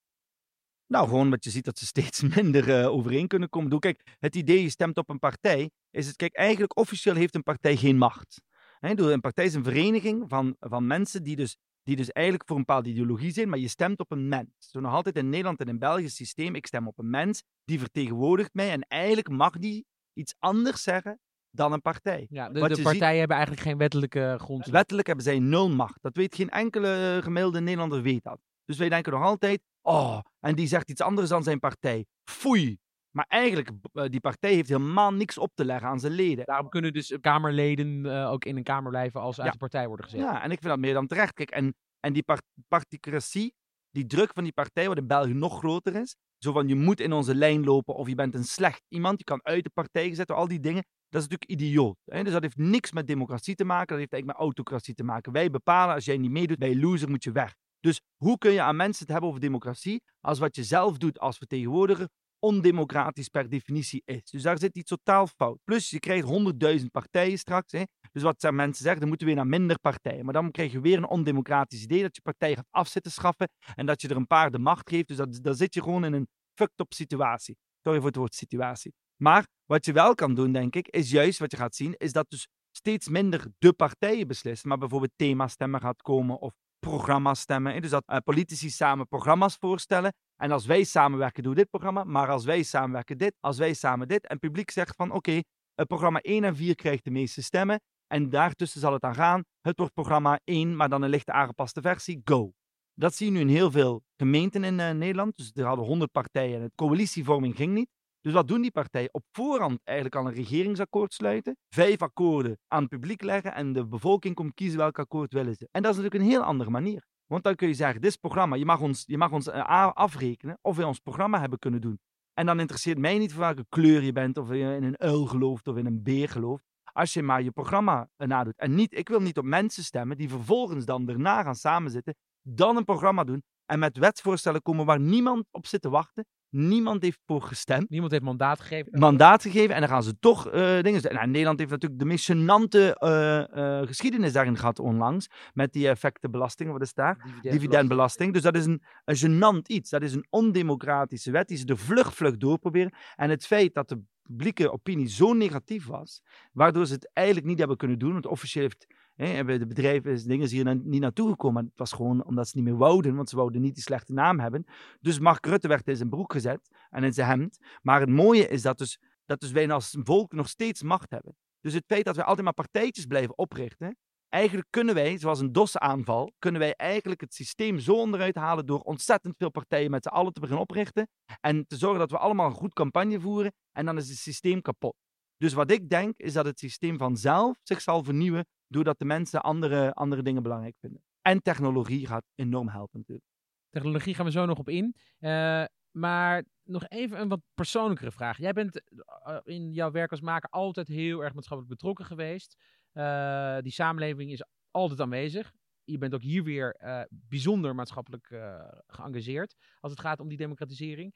[0.87, 3.71] Nou, gewoon omdat je ziet dat ze steeds minder eh, overeen kunnen komen.
[3.71, 7.35] Doe, kijk, het idee je stemt op een partij, is het, kijk, eigenlijk officieel heeft
[7.35, 8.43] een partij geen macht.
[8.79, 12.49] Hè, doe, een partij is een vereniging van, van mensen die dus, die dus eigenlijk
[12.49, 14.51] voor een bepaalde ideologie zijn, maar je stemt op een mens.
[14.59, 17.79] Zo nog altijd in Nederland en in België systeem, ik stem op een mens, die
[17.79, 21.21] vertegenwoordigt mij en eigenlijk mag die iets anders zeggen
[21.51, 22.27] dan een partij.
[22.31, 24.67] Ja, de, partijen hebben eigenlijk geen wettelijke grond.
[24.67, 26.03] Wettelijk hebben zij nul macht.
[26.03, 28.41] Dat weet geen enkele gemiddelde Nederlander weet dat.
[28.65, 32.05] Dus wij denken nog altijd, oh, en die zegt iets anders dan zijn partij.
[32.31, 32.79] Foei.
[33.11, 36.45] Maar eigenlijk, eh, die partij heeft helemaal niks op te leggen aan zijn leden.
[36.45, 39.87] Daarom kunnen dus Kamerleden eh, ook in een Kamer blijven als ze uit de partij
[39.87, 40.21] worden gezet.
[40.21, 41.33] Ja, en ik vind dat meer dan terecht.
[41.33, 43.55] Kijk, en, en die part particratie,
[43.91, 46.17] die druk van die partij, wat in België nog groter is.
[46.39, 49.19] Zo van, je moet in onze lijn lopen of je bent een slecht iemand.
[49.19, 50.85] Je kan uit de partij gezet door al die dingen.
[51.09, 51.97] Dat is natuurlijk idioot.
[52.05, 52.23] Hè?
[52.23, 53.87] Dus dat heeft niks met democratie te maken.
[53.87, 55.33] Dat heeft eigenlijk met autocratie te maken.
[55.33, 57.55] Wij bepalen, als jij niet meedoet, bij loser moet je weg.
[57.85, 61.19] Dus hoe kun je aan mensen het hebben over democratie als wat je zelf doet
[61.19, 64.31] als vertegenwoordiger ondemocratisch per definitie is.
[64.31, 65.59] Dus daar zit iets totaal fout.
[65.65, 67.73] Plus, je krijgt honderdduizend partijen straks.
[67.73, 67.83] Hè?
[68.13, 70.25] Dus wat mensen zeggen, dan moeten we weer naar minder partijen.
[70.25, 73.87] Maar dan krijg je weer een ondemocratisch idee dat je partij gaat afzitten schaffen en
[73.87, 75.09] dat je er een paar de macht geeft.
[75.09, 77.57] Dus dat, dan zit je gewoon in een fucked-up situatie.
[77.83, 78.93] Sorry voor het woord situatie.
[79.17, 82.13] Maar wat je wel kan doen, denk ik, is juist wat je gaat zien, is
[82.13, 86.53] dat dus steeds minder de partijen beslissen, maar bijvoorbeeld themastemmen gaat komen of
[86.85, 87.83] programma's stemmen.
[87.83, 90.15] Dus dat eh, politici samen programma's voorstellen.
[90.37, 92.05] En als wij samenwerken, doen we dit programma.
[92.05, 93.35] Maar als wij samenwerken, dit.
[93.41, 94.23] Als wij samen dit.
[94.23, 95.41] En het publiek zegt van, oké,
[95.75, 97.81] programma 1 en 4 krijgt de meeste stemmen.
[98.07, 99.45] En daartussen zal het aan gaan.
[99.61, 102.21] Het wordt programma 1, maar dan een lichte aangepaste versie.
[102.25, 102.53] Go.
[102.95, 105.37] Dat zie je nu in heel veel gemeenten in eh, Nederland.
[105.37, 107.89] Dus er hadden 100 partijen en het coalitievorming ging niet.
[108.25, 109.09] Dus wat doen die partijen?
[109.13, 111.57] Op voorhand eigenlijk al een regeringsakkoord sluiten.
[111.69, 113.55] Vijf akkoorden aan het publiek leggen.
[113.55, 115.69] En de bevolking komt kiezen welk akkoord willen ze.
[115.71, 117.07] En dat is natuurlijk een heel andere manier.
[117.27, 118.57] Want dan kun je zeggen, dit is programma.
[118.57, 121.99] Je mag ons, je mag ons eh, afrekenen of we ons programma hebben kunnen doen.
[122.35, 124.37] En dan interesseert mij niet voor welke kleur je bent.
[124.37, 126.65] Of je in een uil gelooft of in een beer gelooft.
[126.93, 128.57] Als je maar je programma eh, nadoet.
[128.57, 132.15] En niet, ik wil niet op mensen stemmen die vervolgens dan erna gaan samenzitten.
[132.43, 133.43] Dan een programma doen.
[133.67, 136.27] En met wetsvoorstellen komen waar niemand op zit te wachten.
[136.57, 138.99] Niemand heeft voor gestemd Niemand heeft mandaat gegeven.
[138.99, 141.03] mandaat gegeven en dan gaan ze toch eh, dingen.
[141.03, 145.27] Nou, Nederland heeft natuurlijk de meest gênante eh, eh, geschiedenis daarin gehad onlangs.
[145.53, 147.39] Met die effectenbelasting, wat is daar?
[147.43, 148.33] Dividendbelasting.
[148.33, 149.91] Dus dat is een, een gênant iets.
[149.91, 152.95] Dat is een ondemocratische wet die ze er vlug, vlug door proberen.
[153.17, 157.59] En het feit dat de publieke opinie zo negatief was, waardoor ze het eigenlijk niet
[157.59, 158.13] hebben kunnen doen.
[158.13, 161.65] Want officieel heeft, hè, hebben de bedrijven dingen hier niet naartoe gekomen.
[161.65, 164.41] Het was gewoon omdat ze niet meer wouden, want ze wouden niet die slechte naam
[164.41, 164.65] hebben.
[165.01, 167.59] Dus Mark Rutte werd in zijn broek gezet en in zijn hemd.
[167.83, 171.37] Maar het mooie is dat dus, dat dus wij als volk nog steeds macht hebben.
[171.61, 173.97] Dus het feit dat we altijd maar partijtjes blijven oprichten,
[174.29, 178.81] eigenlijk kunnen wij, zoals een DOS-aanval, kunnen wij eigenlijk het systeem zo onderuit halen door
[178.81, 181.09] ontzettend veel partijen met z'n allen te beginnen oprichten
[181.41, 184.61] en te zorgen dat we allemaal een goed campagne voeren en dan is het systeem
[184.63, 184.95] kapot.
[185.37, 189.43] Dus wat ik denk, is dat het systeem vanzelf zich zal vernieuwen doordat de mensen
[189.43, 191.03] andere, andere dingen belangrijk vinden.
[191.23, 193.29] En technologie gaat enorm helpen natuurlijk.
[193.71, 194.95] Technologie gaan we zo nog op in.
[195.19, 198.39] Eh, maar nog even een wat persoonlijkere vraag.
[198.39, 198.83] Jij bent
[199.23, 202.57] eh, in jouw werk als maker altijd heel erg maatschappelijk betrokken geweest.
[202.93, 205.53] Eh, die samenleving is altijd aanwezig.
[205.85, 210.37] Je bent ook hier weer eh, bijzonder maatschappelijk eh, geëngageerd als het gaat om die
[210.37, 211.15] democratisering.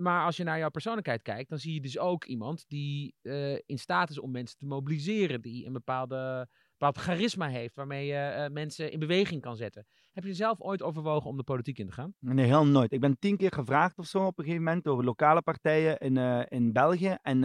[0.00, 3.54] Maar als je naar jouw persoonlijkheid kijkt, dan zie je dus ook iemand die eh,
[3.54, 5.40] in staat is om mensen te mobiliseren.
[5.40, 9.86] Die een bepaalde, bepaald charisma heeft, waarmee je eh, mensen in beweging kan zetten.
[10.12, 12.14] Heb je zelf ooit overwogen om de politiek in te gaan?
[12.18, 12.92] Nee, heel nooit.
[12.92, 16.16] Ik ben tien keer gevraagd of zo op een gegeven moment door lokale partijen in,
[16.16, 17.16] eh, in België.
[17.22, 17.38] En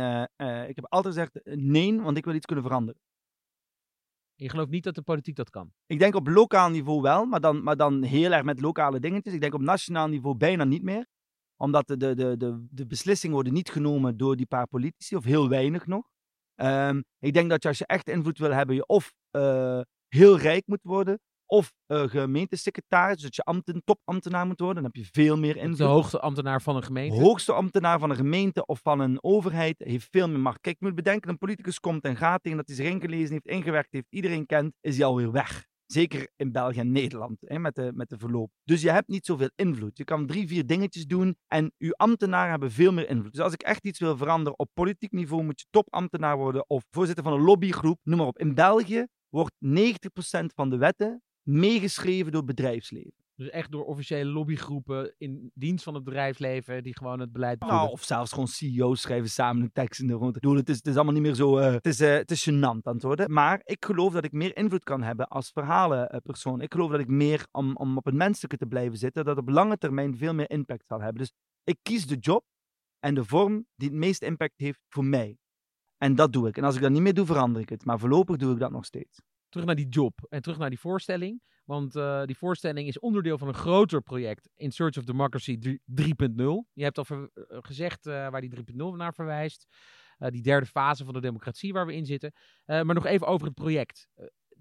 [0.67, 3.01] ik heb altijd gezegd nee, want ik wil iets kunnen veranderen.
[4.35, 5.71] Je gelooft niet dat de politiek dat kan.
[5.85, 9.33] Ik denk op lokaal niveau wel, maar dan, maar dan heel erg met lokale dingetjes.
[9.33, 11.07] Ik denk op nationaal niveau bijna niet meer.
[11.63, 15.49] Omdat de, de, de, de, beslissingen worden niet genomen door die paar politici, of heel
[15.49, 16.09] weinig nog.
[16.55, 20.37] Ehm, ik denk dat je als je echt invloed wil hebben, je of eh, heel
[20.37, 24.83] rijk moet worden, of uh, gemeentesecretaris, dus dat je ambten, topambtenaar moet worden.
[24.83, 25.77] Dan heb je veel meer invloed.
[25.77, 27.17] De hoogste ambtenaar van een gemeente.
[27.17, 30.61] De hoogste ambtenaar van een gemeente of van een overheid heeft veel meer macht.
[30.61, 33.47] Kijk, je moet bedenken, een politicus komt en gaat tegen dat hij zich ingelezen heeft,
[33.47, 35.71] ingewerkt heeft, iedereen kent, is hij alweer weg.
[35.85, 38.51] Zeker in België en Nederland, hè, met, de, met de verloop.
[38.63, 39.97] Dus je hebt niet zoveel invloed.
[39.97, 43.31] Je kan drie, vier dingetjes doen en uw ambtenaren hebben veel meer invloed.
[43.31, 46.83] Dus als ik echt iets wil veranderen op politiek niveau, moet je topambtenaar worden of
[46.89, 48.39] voorzitter van een lobbygroep, noem maar op.
[48.39, 53.22] In België wordt 90% van de wetten meegeschreven door bedrijfsleven.
[53.43, 57.89] Dus echt door officiële lobbygroepen in dienst van het bedrijfsleven die gewoon het beleid nou,
[57.89, 60.35] of zelfs gewoon CEO's schrijven samen een tekst in de rond.
[60.35, 61.59] Het is, het is allemaal niet meer zo...
[61.59, 63.33] Uh, het, is, uh, het is gênant aan het worden.
[63.33, 66.61] Maar ik geloof dat ik meer invloed kan hebben als verhalenpersoon.
[66.61, 69.49] ik geloof dat ik meer, om, om op het menselijke te blijven zitten, dat op
[69.49, 71.21] lange termijn veel meer impact zal hebben.
[71.21, 71.31] Dus
[71.63, 72.45] ik kies de job
[72.99, 75.37] en de vorm die het meest impact heeft voor mij.
[75.97, 76.57] En dat doe ik.
[76.57, 77.85] En als ik dat niet meer doe, verander ik het.
[77.85, 79.21] Maar voorlopig doe ik dat nog steeds.
[79.53, 81.41] Terug naar die job en terug naar die voorstelling.
[81.65, 85.75] Want uh, die voorstelling is onderdeel van een groter project, In Search of Democracy 3.0.
[86.73, 89.67] Je hebt al uh, gezegd uh, waar die 3.0 naar verwijst.
[90.17, 92.33] die derde fase van de democratie waar we in zitten.
[92.65, 94.07] maar nog even over het project.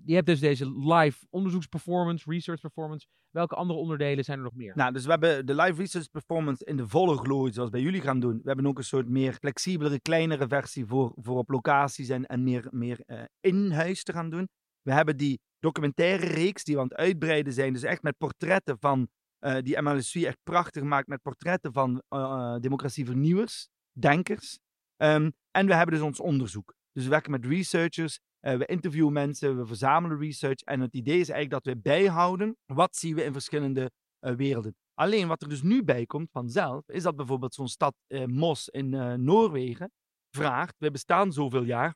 [0.04, 3.06] je hebt dus deze live onderzoeksperformance, research performance.
[3.30, 4.76] Welke andere onderdelen zijn er nog meer?
[4.76, 8.00] Nou, dus we hebben de live research performance in de volle glorie, zoals bij jullie
[8.00, 8.36] gaan doen.
[8.36, 12.42] We hebben ook een soort meer flexibelere, kleinere versie voor, voor op locaties en, en
[12.42, 14.48] meer, meer in huis te gaan doen.
[14.82, 17.72] We hebben die documentaire reeks die we aan het uitbreiden zijn.
[17.72, 19.08] Dus echt met portretten van
[19.40, 23.68] uh, die MLSU echt prachtig maakt met portretten van uh, democratievernieuwers,
[23.98, 24.58] denkers.
[24.96, 26.74] Um, en we hebben dus ons onderzoek.
[26.92, 30.60] Dus we werken met researchers, we interviewen mensen, we verzamelen research.
[30.60, 34.74] En het idee is eigenlijk dat we bijhouden wat zien we in verschillende werelden.
[34.94, 37.94] Alleen wat er dus nu bij komt vanzelf, is dat bijvoorbeeld zo'n stad
[38.26, 38.88] Mos in
[39.24, 39.92] Noorwegen
[40.30, 41.94] vraagt, we bestaan zoveel jaar,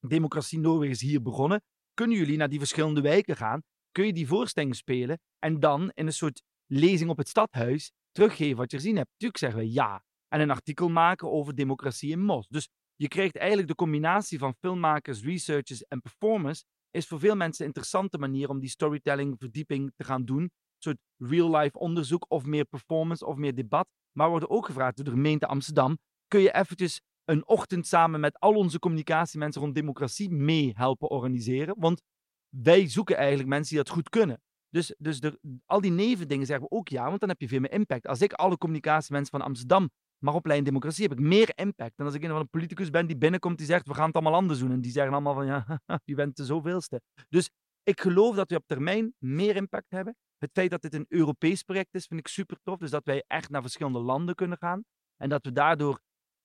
[0.00, 1.62] democratie Noorwegen is hier begonnen,
[1.94, 3.62] kunnen jullie naar die verschillende wijken gaan?
[3.90, 8.56] Kun je die voorstelling spelen en dan in een soort lezing op het stadhuis teruggeven
[8.56, 9.10] wat je gezien hebt?
[9.16, 10.04] Tuurlijk zeggen we ja.
[10.28, 12.48] En een artikel maken over democratie in Mos.
[12.48, 16.64] Dus je krijgt eigenlijk de combinatie van filmmakers, researchers en performers.
[16.90, 20.42] Is voor veel mensen een interessante manier om die storytelling, verdieping te gaan doen.
[20.42, 23.88] Een soort real-life onderzoek of meer performance of meer debat.
[24.12, 25.98] Maar we worden ook gevraagd door de gemeente Amsterdam.
[26.28, 27.00] Kun je eventjes
[27.32, 31.74] een ochtend samen met al onze communicatiemensen rond democratie mee helpen organiseren.
[31.78, 32.02] Want
[32.48, 34.40] wij zoeken eigenlijk mensen die dat goed kunnen.
[34.68, 37.60] Dus, dus de, al die nevendingen zeggen we ook ja, want dan heb je veel
[37.60, 38.06] meer impact.
[38.06, 42.06] Als ik alle communicatiemensen van Amsterdam mag opleiden in democratie, heb ik meer impact dan
[42.06, 44.34] als ik een van een politicus ben die binnenkomt die zegt we gaan het allemaal
[44.34, 44.72] anders doen.
[44.72, 47.00] En die zeggen allemaal van ja, je bent de zoveelste.
[47.28, 47.50] Dus
[47.82, 50.16] ik geloof dat we op termijn meer impact hebben.
[50.38, 52.78] Het feit dat dit een Europees project is, vind ik super tof.
[52.78, 54.82] Dus dat wij echt naar verschillende landen kunnen gaan.
[55.16, 56.00] En dat we daardoor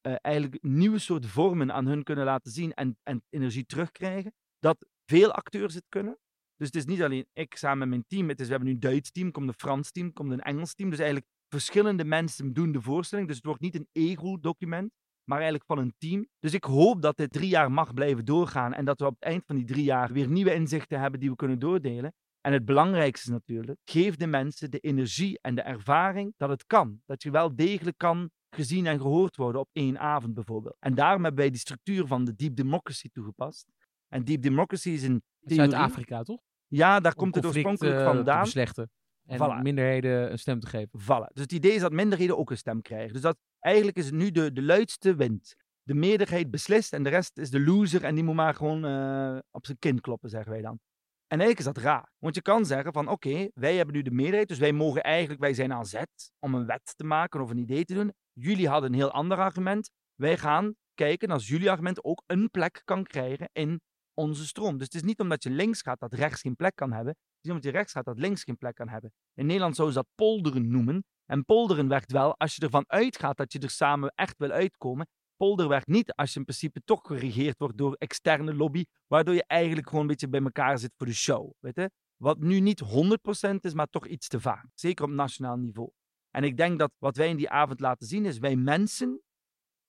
[0.07, 4.33] uh, eigenlijk nieuwe soort vormen aan hun kunnen laten zien en, en energie terugkrijgen.
[4.59, 6.17] Dat veel acteurs het kunnen.
[6.55, 8.29] Dus het is niet alleen ik samen met mijn team.
[8.29, 10.73] Het is, we hebben nu een Duits team, komt een Frans team, komt een Engels
[10.73, 10.89] team.
[10.89, 13.27] Dus eigenlijk verschillende mensen doen de voorstelling.
[13.27, 14.91] Dus het wordt niet een ego-document,
[15.23, 16.27] maar eigenlijk van een team.
[16.39, 19.23] Dus ik hoop dat dit drie jaar mag blijven doorgaan en dat we op het
[19.23, 22.13] eind van die drie jaar weer nieuwe inzichten hebben die we kunnen doordelen.
[22.41, 27.01] En het belangrijkste natuurlijk, geef de mensen de energie en de ervaring dat het kan.
[27.05, 30.75] Dat je wel degelijk kan gezien en gehoord worden op één avond bijvoorbeeld.
[30.79, 33.65] En daarom hebben wij die structuur van de Deep Democracy toegepast.
[34.07, 36.41] En Deep Democracy is een Zuid-Afrika, toch?
[36.67, 38.45] Ja, daar komt het oorspronkelijk uh, vandaan.
[38.45, 38.89] Te.
[39.25, 39.61] En voilà.
[39.61, 40.99] minderheden een stem te geven.
[40.99, 41.29] Vallen.
[41.33, 43.13] Dus het idee is dat minderheden ook een stem krijgen.
[43.13, 45.55] Dus dat eigenlijk is het nu de, de luidste wind.
[45.83, 49.37] De meerderheid beslist en de rest is de loser en die moet maar gewoon uh,
[49.51, 50.79] op zijn kin kloppen, zeggen wij dan.
[51.27, 52.11] En eigenlijk is dat raar.
[52.17, 55.39] Want je kan zeggen van oké, wij hebben nu de meerderheid, dus wij mogen eigenlijk,
[55.39, 58.13] wij zijn aan zet om een wet te maken of een idee te doen.
[58.39, 59.89] Jullie hadden een heel ander argument.
[60.15, 63.81] Wij gaan kijken als jullie argument ook een plek kan krijgen in
[64.13, 64.77] onze stroom.
[64.77, 67.13] Dus het is niet omdat je links gaat dat rechts geen plek kan hebben.
[67.13, 69.11] Het is omdat je rechts gaat dat links geen plek kan hebben.
[69.33, 71.05] In Nederland zouden ze dat polderen noemen.
[71.25, 75.07] En polderen werkt wel als je ervan uitgaat dat je er samen echt wil uitkomen.
[75.35, 79.43] Polder werkt niet als je in principe toch geregeerd wordt door externe lobby, waardoor je
[79.47, 81.51] eigenlijk gewoon een beetje bij elkaar zit voor de show.
[81.59, 81.91] Weet je?
[82.15, 84.65] Wat nu niet 100% is, maar toch iets te vaak.
[84.73, 85.89] Zeker op nationaal niveau.
[86.37, 89.21] En ik denk dat wat wij in die avond laten zien is, wij mensen,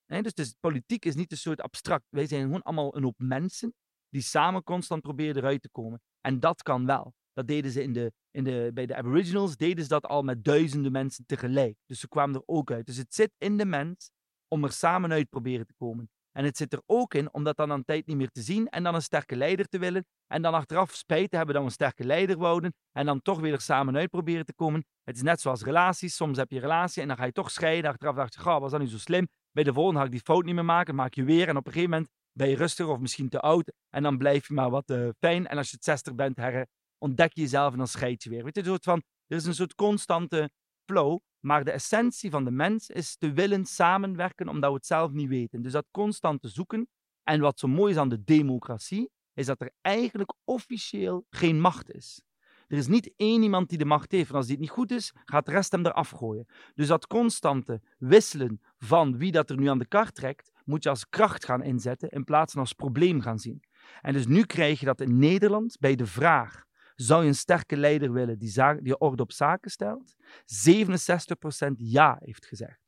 [0.04, 3.74] hè, dus, politiek is niet een soort abstract, wij zijn gewoon allemaal een hoop mensen
[4.08, 6.00] die samen constant proberen eruit te komen.
[6.20, 7.14] En dat kan wel.
[7.32, 10.44] Dat deden ze in de, in de, bij de Aboriginals, deden ze dat al met
[10.44, 11.76] duizenden mensen tegelijk.
[11.86, 12.86] Dus ze kwamen er ook uit.
[12.86, 14.10] Dus het zit in de mens
[14.48, 16.10] om er samen uit proberen te komen.
[16.32, 18.68] En het zit er ook in om dat dan aan tijd niet meer te zien
[18.68, 20.06] en dan een sterke leider te willen.
[20.28, 22.74] En dan achteraf spijt hebben dat we een sterke leider wouden.
[22.92, 24.84] En dan toch weer er samen uit proberen te komen.
[25.04, 26.16] Het is net zoals relaties.
[26.16, 27.90] Soms heb je een relatie en dan ga je toch scheiden.
[27.90, 29.28] Achteraf dacht je, was dat nu zo slim?
[29.52, 30.94] Bij de volgende ga ik die fout niet meer maken.
[30.94, 31.48] maak je weer.
[31.48, 33.72] En op een gegeven moment ben je rustig of misschien te oud.
[33.88, 35.46] En dan blijf je maar wat uh, fijn.
[35.46, 36.66] En als je het 60 bent, her,
[36.98, 38.44] ontdek je jezelf en dan scheid je weer.
[38.44, 40.50] Weet je, soort van, er is een soort constante
[40.84, 45.12] flow, maar de essentie van de mens is te willen samenwerken omdat we het zelf
[45.12, 45.62] niet weten.
[45.62, 46.88] Dus dat constante zoeken.
[47.22, 51.94] En wat zo mooi is aan de democratie, is dat er eigenlijk officieel geen macht
[51.94, 52.22] is.
[52.66, 54.30] Er is niet één iemand die de macht heeft.
[54.30, 56.46] En als dit niet goed is, gaat de rest hem eraf gooien.
[56.74, 60.88] Dus dat constante wisselen van wie dat er nu aan de kar trekt, moet je
[60.88, 63.62] als kracht gaan inzetten in plaats van als probleem gaan zien.
[64.00, 67.76] En dus nu krijg je dat in Nederland bij de vraag: zou je een sterke
[67.76, 70.16] leider willen die, die orde op zaken stelt?
[70.16, 72.80] 67% ja heeft gezegd.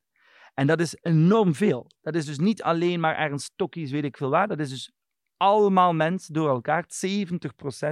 [0.55, 1.91] En dat is enorm veel.
[2.01, 4.49] Dat is dus niet alleen maar ergens stokjes, weet ik veel waar.
[4.49, 4.93] Dat is dus
[5.41, 6.85] allemaal mensen door elkaar.
[6.85, 6.89] 70%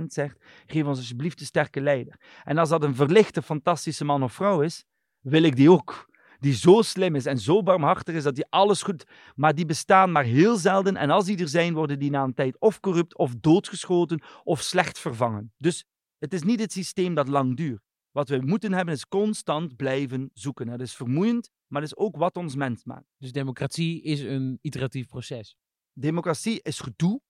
[0.06, 2.20] zegt: geef ons alsjeblieft een sterke leider.
[2.44, 4.84] En als dat een verlichte, fantastische man of vrouw is,
[5.20, 6.06] wil ik die ook.
[6.38, 9.04] Die zo slim is en zo barmhartig is dat die alles goed.
[9.34, 10.96] Maar die bestaan maar heel zelden.
[10.96, 14.62] En als die er zijn, worden die na een tijd of corrupt, of doodgeschoten, of
[14.62, 15.52] slecht vervangen.
[15.56, 15.84] Dus
[16.18, 17.82] het is niet het systeem dat lang duurt.
[18.10, 20.66] Wat we moeten hebben is constant blijven zoeken.
[20.66, 23.06] Dat is vermoeiend, maar dat is ook wat ons mens maakt.
[23.18, 25.56] Dus democratie is een iteratief proces.
[25.92, 27.20] Democratie is gedoe,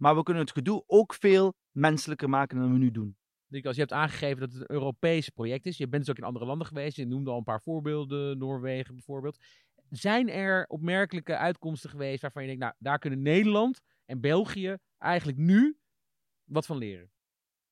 [0.00, 3.16] maar we kunnen het gedoe ook veel menselijker maken dan we nu doen.
[3.62, 5.76] Als je hebt aangegeven dat het een Europees project is.
[5.76, 6.96] Je bent dus ook in andere landen geweest.
[6.96, 9.38] Je noemde al een paar voorbeelden, Noorwegen bijvoorbeeld.
[9.90, 15.38] Zijn er opmerkelijke uitkomsten geweest waarvan je denkt, nou, daar kunnen Nederland en België eigenlijk
[15.38, 15.78] nu
[16.44, 17.10] wat van leren?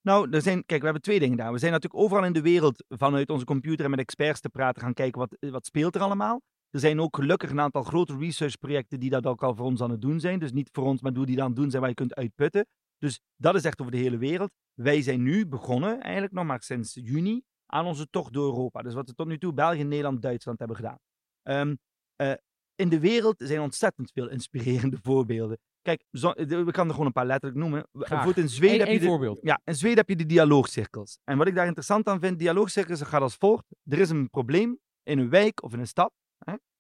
[0.00, 1.52] Nou, er zijn, kijk, we hebben twee dingen daar.
[1.52, 4.82] We zijn natuurlijk overal in de wereld vanuit onze computer en met experts te praten
[4.82, 6.42] gaan kijken wat, wat speelt er allemaal.
[6.78, 9.90] Er zijn ook gelukkig een aantal grote researchprojecten die dat ook al voor ons aan
[9.90, 10.38] het doen zijn.
[10.38, 12.66] Dus niet voor ons, maar hoe die dan doen zijn waar je kunt uitputten.
[12.98, 14.50] Dus dat is echt over de hele wereld.
[14.74, 18.82] Wij zijn nu begonnen, eigenlijk nog maar sinds juni, aan onze tocht door Europa.
[18.82, 20.98] Dus wat we tot nu toe België, Nederland, Duitsland hebben gedaan.
[21.42, 21.74] Ehm,
[22.16, 22.32] eh,
[22.74, 25.58] in de wereld zijn ontzettend veel inspirerende voorbeelden.
[25.82, 27.88] Kijk, zo, we kan er gewoon een paar letterlijk noemen.
[27.92, 29.38] Bijvoorbeeld in Zweden heb je de, voorbeeld.
[29.42, 31.18] Ja, in Zweden heb je de dialoogcirkels.
[31.24, 33.64] En wat ik daar interessant aan vind, dialoogcirkels gaat als volgt.
[33.84, 36.12] Er is een probleem in een wijk of in een stad,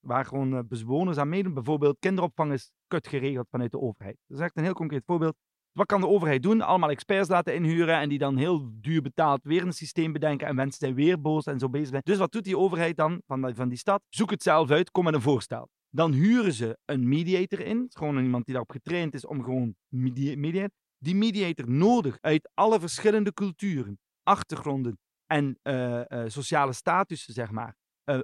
[0.00, 1.54] waar gewoon uh, bewoners aan meedoen.
[1.54, 4.16] Bijvoorbeeld kinderopvang is kut geregeld vanuit de overheid.
[4.26, 5.36] Dat is echt een heel concreet voorbeeld.
[5.72, 6.60] Wat kan de overheid doen?
[6.60, 10.54] Allemaal experts laten inhuren en die dan heel duur betaald weer een systeem bedenken en
[10.54, 12.02] mensen zijn weer boos en zo bezig zijn.
[12.04, 14.02] Dus wat doet die overheid dan van, van die stad?
[14.08, 15.68] Zoek het zelf uit, kom met een voorstel.
[15.90, 17.86] Dan huren ze een mediator in.
[17.88, 20.70] Gewoon iemand die daarop getraind is om gewoon mediator.
[20.98, 27.76] Die mediator nodig uit alle verschillende culturen, achtergronden en uh, uh, sociale statussen, zeg maar,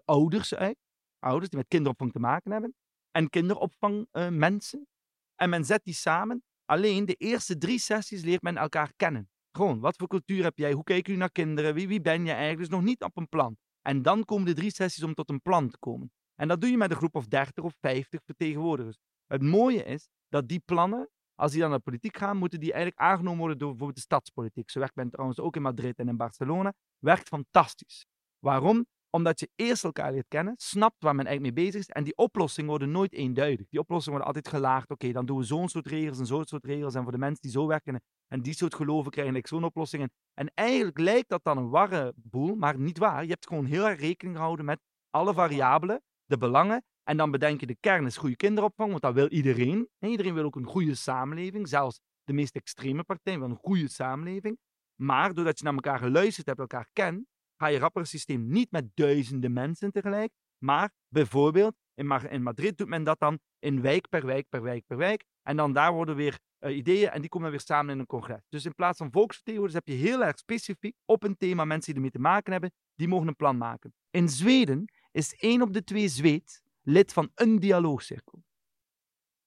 [0.04, 0.76] ouders uit.
[1.24, 2.74] Ouders die met kinderopvang te maken hebben.
[3.10, 4.86] En kinderopvangmensen.
[5.34, 6.42] en men zet die samen.
[6.64, 9.28] Alleen de eerste drie sessies leert men elkaar kennen.
[9.52, 10.72] Gewoon, wat voor cultuur heb jij?
[10.72, 11.74] Hoe kijken jullie naar kinderen?
[11.74, 12.58] Wie, wie ben je eigenlijk?
[12.58, 13.56] Dus nog niet op een plan.
[13.82, 16.12] En dan komen de drie sessies om tot een plan te komen.
[16.34, 18.98] En dat doe je met een groep of 30 of 50 vertegenwoordigers.
[19.26, 22.72] Het mooie is dat die plannen, als die dan naar de politiek gaan, moeten die
[22.72, 24.70] eigenlijk aangenomen worden door bijvoorbeeld de stadspolitiek.
[24.70, 26.72] Zo werkt men trouwens ook in Madrid en in Barcelona.
[26.98, 28.06] Werkt fantastisch.
[28.38, 28.86] Waarom?
[29.14, 31.88] Omdat je eerst elkaar leert kennen, snapt waar men eigenlijk mee bezig is.
[31.88, 33.68] En die oplossingen worden nooit eenduidig.
[33.68, 34.90] Die oplossingen worden altijd gelaagd.
[34.90, 36.94] Oké, dan doen we zo'n soort regels en zo'n soort regels.
[36.94, 40.10] En voor de mensen die zo werken en die soort geloven krijgen ik zo'n oplossingen.
[40.34, 43.22] En eigenlijk lijkt dat dan een warre boel, maar niet waar.
[43.22, 46.84] Je hebt gewoon heel erg rekening gehouden met alle variabelen de belangen.
[47.02, 49.88] En dan bedenk je de kern is goede kinderopvang, want dat wil iedereen.
[49.98, 51.68] En iedereen wil ook een goede samenleving.
[51.68, 54.58] Zelfs de meest extreme partijen willen een goede samenleving.
[55.00, 57.26] Maar doordat je naar elkaar geluisterd hebt, elkaar kent,
[57.64, 60.32] ga je rapper systeem niet met duizenden mensen tegelijk.
[60.58, 64.96] Maar bijvoorbeeld, in, Madrid doet men dat dan in wijk per wijk per wijk per
[64.96, 65.24] wijk.
[65.42, 68.46] En dan daar worden weer uh, ideeën en die komen weer samen in een congres.
[68.48, 71.94] Dus in plaats van volksvertegenwoordigers heb je heel erg specifiek op een thema mensen die
[71.94, 73.94] ermee te maken hebben, die mogen een plan maken.
[74.10, 78.44] In Zweden is één op de twee Zweed lid van een dialoogcirkel.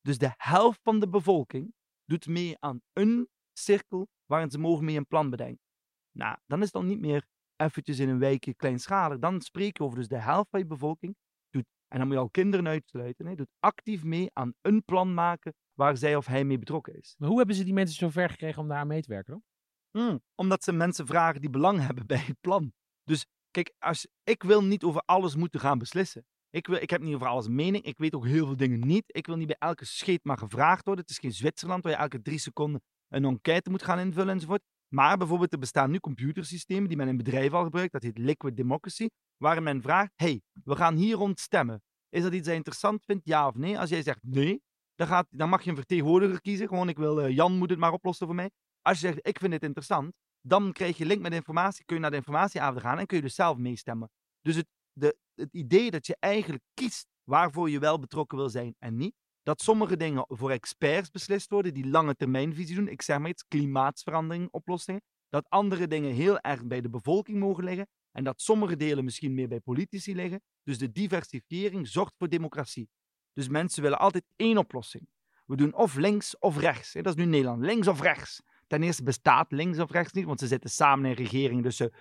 [0.02, 1.74] Dus de helft van de bevolking
[2.06, 5.66] doet mee aan een cirkel waarin ze mogen mee een plan bedenken.
[6.12, 7.26] Nou, dan is het dan niet meer
[7.58, 9.20] eventjes in een wijkje kleinschalig.
[9.20, 11.16] Dan spreek je over dus de helft van je bevolking
[11.50, 15.14] doet, en dan moet je al kinderen uitsluiten, hè, doet actief mee aan een plan
[15.14, 17.16] maken waar zij of hij mee betrokken is.
[17.18, 19.44] Maar hoe hebben ze die mensen zover gekregen om daar mee te werken dan?
[19.92, 22.74] Hmm, omdat ze mensen vragen die belang hebben bij het plan.
[23.04, 23.26] Dus
[23.58, 26.26] Kijk, als, ik wil niet over alles moeten gaan beslissen.
[26.50, 27.84] Ik, wil, ik heb niet over alles mening.
[27.84, 29.04] Ik weet ook heel veel dingen niet.
[29.08, 31.04] Ik wil niet bij elke scheet maar gevraagd worden.
[31.04, 34.62] Het is geen Zwitserland waar je elke drie seconden een enquête moet gaan invullen enzovoort.
[34.88, 37.92] Maar bijvoorbeeld, er bestaan nu computersystemen die men in bedrijven al gebruikt.
[37.92, 39.08] Dat heet Liquid Democracy.
[39.38, 41.82] Waarin men vraagt: hey, we gaan hier rond stemmen.
[42.10, 43.80] Is dat iets dat je interessant vindt, ja of nee?
[43.80, 44.62] Als jij zegt nee,
[44.96, 46.68] dan, gaat, dan mag je een vertegenwoordiger kiezen.
[46.68, 48.52] Gewoon, ik wil, uh, Jan moet het maar oplossen voor mij.
[48.82, 52.02] Als je zegt, ik vind het interessant, dan krijg je link met informatie, kun je
[52.02, 54.10] naar de informatieavond gaan en kun je dus zelf meestemmen.
[54.42, 58.76] Dus het, de, het idee dat je eigenlijk kiest waarvoor je wel betrokken wil zijn
[58.80, 59.16] en niet,
[59.48, 63.48] dat sommige dingen voor experts beslist worden die lange termijnvisie doen, ik zeg maar iets,
[63.48, 68.76] klimaatsverandering oplossingen, dat andere dingen heel erg bij de bevolking mogen liggen en dat sommige
[68.76, 70.42] delen misschien meer bij politici liggen.
[70.64, 72.90] Dus de diversifiering zorgt voor democratie.
[73.34, 75.08] Dus mensen willen altijd één oplossing.
[75.46, 76.94] We doen of links of rechts.
[76.94, 77.62] Dat is nu Nederland.
[77.62, 78.42] Links of rechts.
[78.68, 81.64] Ten eerste bestaat links of rechts niet, want ze zitten samen in regering.
[81.64, 81.94] Dus ze,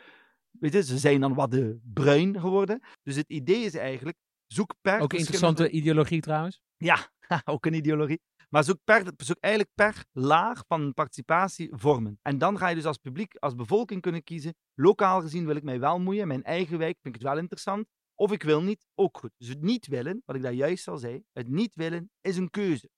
[0.51, 2.81] weet je, ze zijn dan wat de bruin geworden.
[3.03, 5.01] Dus het idee is eigenlijk, zoek per...
[5.01, 6.65] Ook interessante ideologie trouwens.
[6.77, 7.11] Ja,
[7.45, 8.21] ook een ideologie.
[8.49, 12.19] Maar zoek, per, zoek eigenlijk per laag van participatie vormen.
[12.23, 14.55] En dan ga je dus als publiek, als bevolking kunnen kiezen.
[14.75, 16.29] Lokaal gezien wil ik mij wel moeien.
[16.29, 17.87] Mijn eigen wijk vind ik het wel interessant.
[18.15, 19.31] Of ik wil niet, ook goed.
[19.37, 22.51] Dus het niet willen, wat ik daar juist al zei, het niet willen is een
[22.51, 22.91] keuze.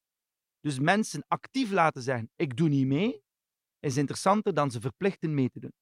[0.60, 3.22] Dus mensen actief laten zijn, ik doe niet mee,
[3.80, 5.72] is interessanter dan ze verplichten mee te doen.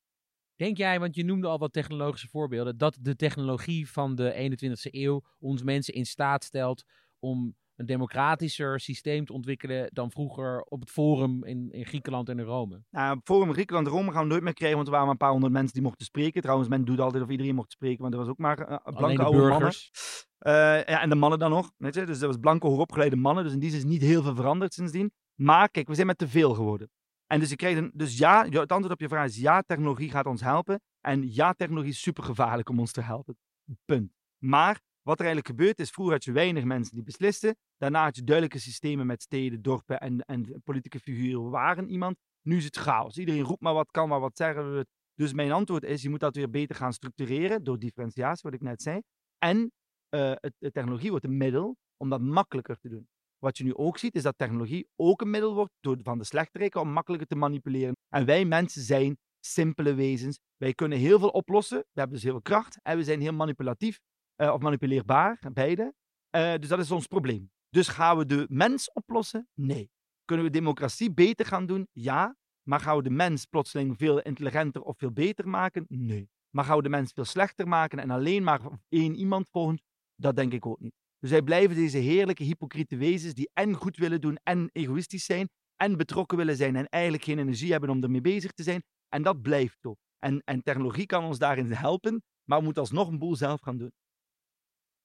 [0.55, 4.91] Denk jij, want je noemde al wat technologische voorbeelden, dat de technologie van de 21ste
[4.91, 6.85] eeuw ons mensen in staat stelt
[7.19, 12.39] om een democratischer systeem te ontwikkelen dan vroeger op het Forum in, in Griekenland en
[12.39, 12.83] in Rome?
[12.91, 15.17] Nou, op Forum Griekenland en Rome gaan we nooit meer krijgen, want er waren maar
[15.17, 16.43] een paar honderd mensen die mochten spreken.
[16.43, 19.23] Trouwens, men doet altijd of iedereen mocht spreken, want er was ook maar uh, blanke
[19.23, 19.91] oude burgers.
[20.39, 20.79] mannen.
[20.79, 22.05] Uh, ja, en de mannen dan nog, weet je.
[22.05, 24.75] Dus dat was blanke, hoogopgeleide mannen, dus in die zin is niet heel veel veranderd
[24.75, 25.13] sindsdien.
[25.35, 26.91] Maar kijk, we zijn met te veel geworden.
[27.27, 30.11] En dus je krijgt een, dus ja, het antwoord op je vraag is ja, technologie
[30.11, 30.81] gaat ons helpen.
[31.01, 33.37] En ja, technologie is super gevaarlijk om ons te helpen.
[33.85, 34.13] Punt.
[34.39, 37.57] Maar wat er eigenlijk gebeurt is, vroeger had je weinig mensen die beslisten.
[37.77, 42.17] Daarna had je duidelijke systemen met steden, dorpen en, en politieke figuren waren iemand.
[42.43, 43.19] Nu is het chaos.
[43.19, 44.87] Iedereen roept maar wat, kan maar wat zeggen.
[45.15, 48.61] Dus mijn antwoord is, je moet dat weer beter gaan structureren door differentiatie, wat ik
[48.61, 49.01] net zei.
[49.39, 49.73] En
[50.11, 53.09] uh, het, technologie wordt een middel om dat makkelijker te doen.
[53.39, 56.25] Wat je nu ook ziet, is dat technologie ook een middel wordt door, van de
[56.25, 57.97] slechteriken om makkelijker te manipuleren.
[58.09, 60.39] En wij mensen zijn simpele wezens.
[60.57, 61.79] Wij kunnen heel veel oplossen.
[61.79, 62.79] We hebben dus heel veel kracht.
[62.83, 63.99] En we zijn heel manipulatief
[64.37, 65.95] uh, of manipuleerbaar, beide.
[66.37, 67.51] Uh, dus dat is ons probleem.
[67.69, 69.49] Dus gaan we de mens oplossen?
[69.55, 69.91] Nee.
[70.25, 71.89] Kunnen we democratie beter gaan doen?
[71.93, 72.37] Ja.
[72.63, 75.85] Maar gaan we de mens plotseling veel intelligenter of veel beter maken?
[75.89, 76.31] Nee.
[76.51, 79.81] Maar gaan we de mens veel slechter maken en alleen maar één iemand volgen?
[80.15, 80.95] Dat denk ik ook niet.
[81.19, 85.49] Dus wij blijven deze heerlijke hypocriete wezens die en goed willen doen en egoïstisch zijn
[85.77, 88.83] en betrokken willen zijn en eigenlijk geen energie hebben om ermee bezig te zijn.
[89.09, 89.97] En dat blijft zo.
[90.19, 93.77] En, en technologie kan ons daarin helpen, maar we moeten alsnog een boel zelf gaan
[93.77, 93.93] doen.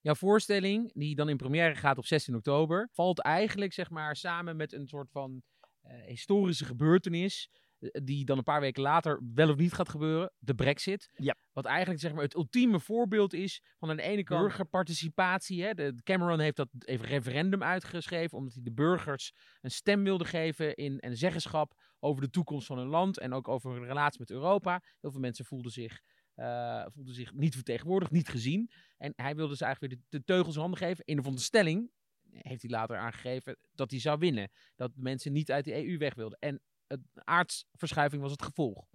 [0.02, 4.56] Jouw voorstelling, die dan in première gaat op 16 oktober, valt eigenlijk zeg maar samen
[4.56, 5.42] met een soort van
[5.84, 7.50] uh, historische gebeurtenis.
[7.82, 11.10] Eh, die dan een paar weken later wel of niet gaat gebeuren, de Brexit.
[11.16, 11.36] Ja.
[11.52, 15.64] Wat eigenlijk zeg maar, het ultieme voorbeeld is van aan de ene kant burgerparticipatie.
[15.64, 15.74] Hè.
[15.74, 20.76] De, Cameron heeft dat even referendum uitgeschreven, omdat hij de burgers een stem wilde geven
[20.76, 24.32] in, en zeggenschap over de toekomst van hun land en ook over hun relatie met
[24.32, 24.84] Europa.
[25.00, 26.02] Heel veel mensen voelden zich
[26.42, 28.72] uh, voelde zich niet vertegenwoordigd, niet gezien.
[28.98, 31.06] En hij wilde ze eigenlijk weer de, teugels handen geven.
[31.06, 31.92] In de stelling
[32.32, 34.52] heeft hij later aangegeven dat hij zou winnen.
[34.76, 36.40] Dat mensen niet uit de EU weg wilden.
[36.40, 38.88] En een aardsverschuiving was het gevolg.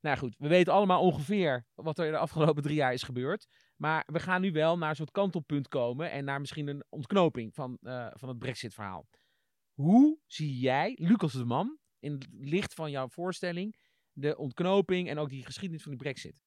[0.00, 3.46] Nou goed, we weten allemaal ongeveer wat er de afgelopen drie jaar is gebeurd.
[3.76, 7.54] Maar we gaan nu wel naar een soort kantelpunt komen en naar misschien een ontknoping
[7.54, 9.06] van, uh, van het Brexit-verhaal.
[9.72, 13.76] Hoe zie jij, Lucas de Man, in het licht van jouw voorstelling,
[14.12, 16.42] de ontknoping en ook die geschiedenis van die Brexit?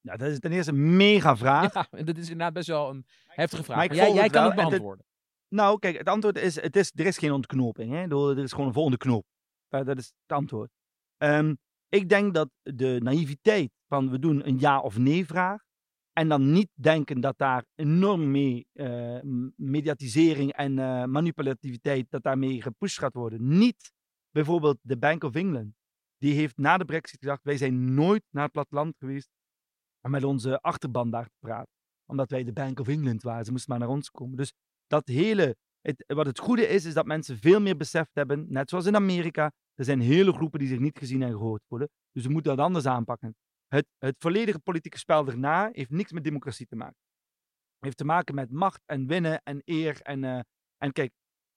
[0.00, 1.74] Nou, dat is ten eerste een mega vraag.
[1.74, 3.76] Ja, dat is inderdaad best wel een heftige vraag.
[3.76, 5.04] Maar, jij, jij kan het beantwoorden.
[5.48, 7.92] nou, kijk, het antwoord is, het is, er is geen ontknoping.
[7.92, 8.30] Hè?
[8.30, 9.24] Er is gewoon een volgende knop.
[9.68, 10.70] Dat is het antwoord.
[11.18, 15.62] Um, ik denk dat de naïviteit van we doen een ja of nee vraag.
[16.12, 19.18] En dan niet denken dat daar enorm mee uh,
[19.56, 23.58] mediatisering en uh, manipulativiteit, dat daarmee gepusht gaat worden.
[23.58, 23.92] Niet
[24.30, 25.74] bijvoorbeeld de Bank of England.
[26.18, 29.28] Die heeft na de brexit gezegd, wij zijn nooit naar het platteland geweest
[30.02, 31.72] om met onze achterban daar te praten.
[32.06, 33.44] Omdat wij de Bank of England waren.
[33.44, 34.36] Ze moesten maar naar ons komen.
[34.36, 34.52] Dus
[34.86, 35.56] dat hele,
[36.06, 39.52] wat het goede is, is dat mensen veel meer beseft hebben, net zoals in Amerika,
[39.74, 41.88] er zijn hele groepen die zich niet gezien en gehoord voelen.
[42.12, 43.34] Dus we moeten dat anders aanpakken.
[43.66, 46.96] Het, het volledige politieke spel daarna heeft niks met democratie te maken.
[47.78, 50.00] Heeft te maken met macht en winnen en eer.
[50.02, 50.40] En, uh,
[50.76, 51.12] en kijk,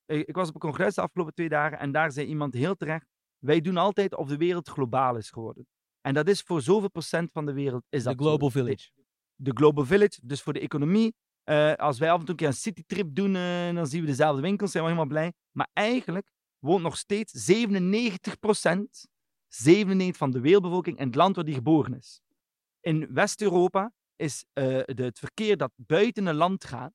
[0.05, 3.05] ik was op een congres de afgelopen twee dagen en daar zei iemand heel terecht,
[3.39, 5.65] wij doen altijd of de wereld globaal is geworden.
[6.05, 7.83] En dat is voor zoveel procent van de wereld.
[7.89, 8.89] Is de Global Village.
[9.35, 11.15] De, Global Village, dus voor de economie.
[11.45, 14.07] Uh, als wij af en toe een keer een citytrip doen, uh, dan zien we
[14.07, 15.33] dezelfde winkels, zijn we helemaal blij.
[15.51, 19.07] Maar eigenlijk woont nog steeds 97 procent,
[19.47, 22.21] 97 van de wereldbevolking in het land waar die geboren is.
[22.79, 26.93] In West-Europa is uh, de, het verkeer dat buiten een land gaat,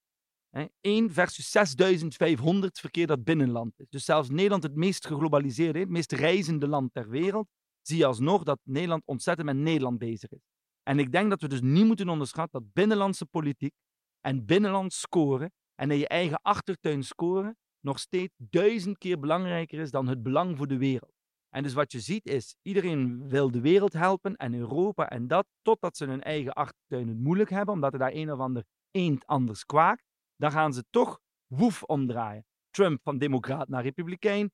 [0.50, 3.86] hè, 1 versus 6500 verkeer dat binnen land is.
[3.88, 7.48] Dus zelfs Nederland, het meest geglobaliseerde, het meest reizende land ter wereld,
[7.88, 10.46] zie je alsnog dat Nederland ontzettend met Nederland bezig is.
[10.82, 13.74] En ik denk dat we dus niet moeten onderschatten dat binnenlandse politiek
[14.20, 19.90] en binnenlands scoren en in je eigen achtertuin scoren nog steeds duizend keer belangrijker is
[19.90, 21.12] dan het belang voor de wereld.
[21.48, 25.46] En dus wat je ziet is, iedereen wil de wereld helpen en Europa en dat,
[25.62, 29.26] totdat ze hun eigen achtertuin het moeilijk hebben, omdat er daar een of ander eend
[29.26, 30.02] anders kwaakt.
[30.36, 32.44] Dan gaan ze toch woef omdraaien.
[32.70, 34.50] Trump van democraat naar republikein,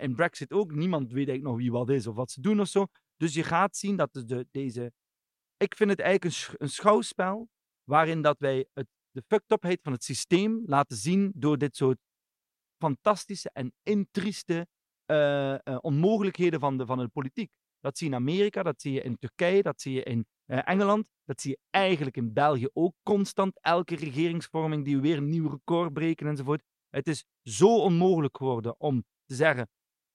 [0.00, 0.72] in Brexit ook.
[0.72, 2.86] Niemand weet eigenlijk nog wie wat is of wat ze doen of zo.
[3.16, 4.92] Dus je gaat zien dat de, deze...
[5.56, 7.48] Ik vind het eigenlijk een, een schouwspel
[7.84, 11.98] waarin dat wij het, de fucked van het systeem laten zien door dit soort
[12.78, 14.66] fantastische en intrieste
[15.06, 17.50] uh, onmogelijkheden van de, van de politiek.
[17.80, 21.08] Dat zie je in Amerika, dat zie je in Turkije, dat zie je in Engeland,
[21.24, 23.60] dat zie je eigenlijk in België ook constant.
[23.60, 26.62] Elke regeringsvorming die weer een nieuw record breken enzovoort.
[26.88, 29.68] Het is zo onmogelijk geworden om te zeggen: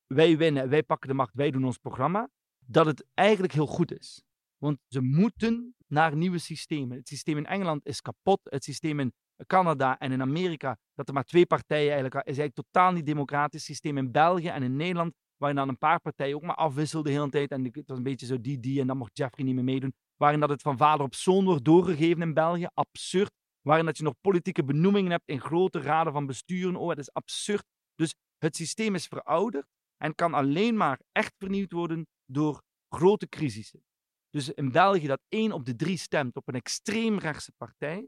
[0.05, 2.29] wij winnen, wij pakken de macht, wij doen ons programma,
[2.65, 4.23] dat het eigenlijk heel goed is.
[4.57, 6.97] Want ze moeten naar nieuwe systemen.
[6.97, 8.39] Het systeem in Engeland is kapot.
[8.43, 9.13] Het systeem in
[9.45, 13.59] Canada en in Amerika, dat er maar twee partijen eigenlijk, is eigenlijk totaal niet democratisch.
[13.59, 17.11] Het systeem in België en in Nederland, waarin dan een paar partijen ook maar afwisselden
[17.11, 17.51] de hele tijd.
[17.51, 19.93] En het was een beetje zo die, die, en dan mocht Jeffrey niet meer meedoen.
[20.15, 22.67] Waarin dat het van vader op zoon wordt doorgegeven in België.
[22.73, 23.31] Absurd.
[23.61, 26.75] Waarin dat je nog politieke benoemingen hebt in grote raden van besturen.
[26.75, 27.63] Oh, het is absurd.
[27.95, 29.67] Dus het systeem is verouderd
[29.97, 33.83] en kan alleen maar echt vernieuwd worden door grote crisissen.
[34.29, 38.07] Dus in België dat één op de drie stemt op een extreemrechtse partij,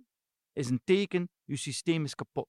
[0.54, 2.48] is een teken, je systeem is kapot.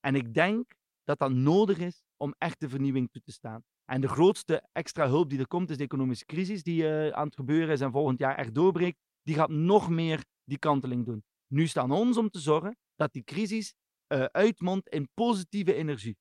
[0.00, 0.72] En ik denk
[1.04, 3.64] dat dat nodig is om echt de vernieuwing toe te staan.
[3.84, 7.26] En de grootste extra hulp die er komt, is de economische crisis die uh, aan
[7.26, 8.98] het gebeuren is en volgend jaar echt doorbreekt.
[9.22, 11.24] Die gaat nog meer die kanteling doen.
[11.46, 13.74] Nu staan ons om te zorgen dat die crisis
[14.12, 16.16] uh, uitmondt in positieve energie.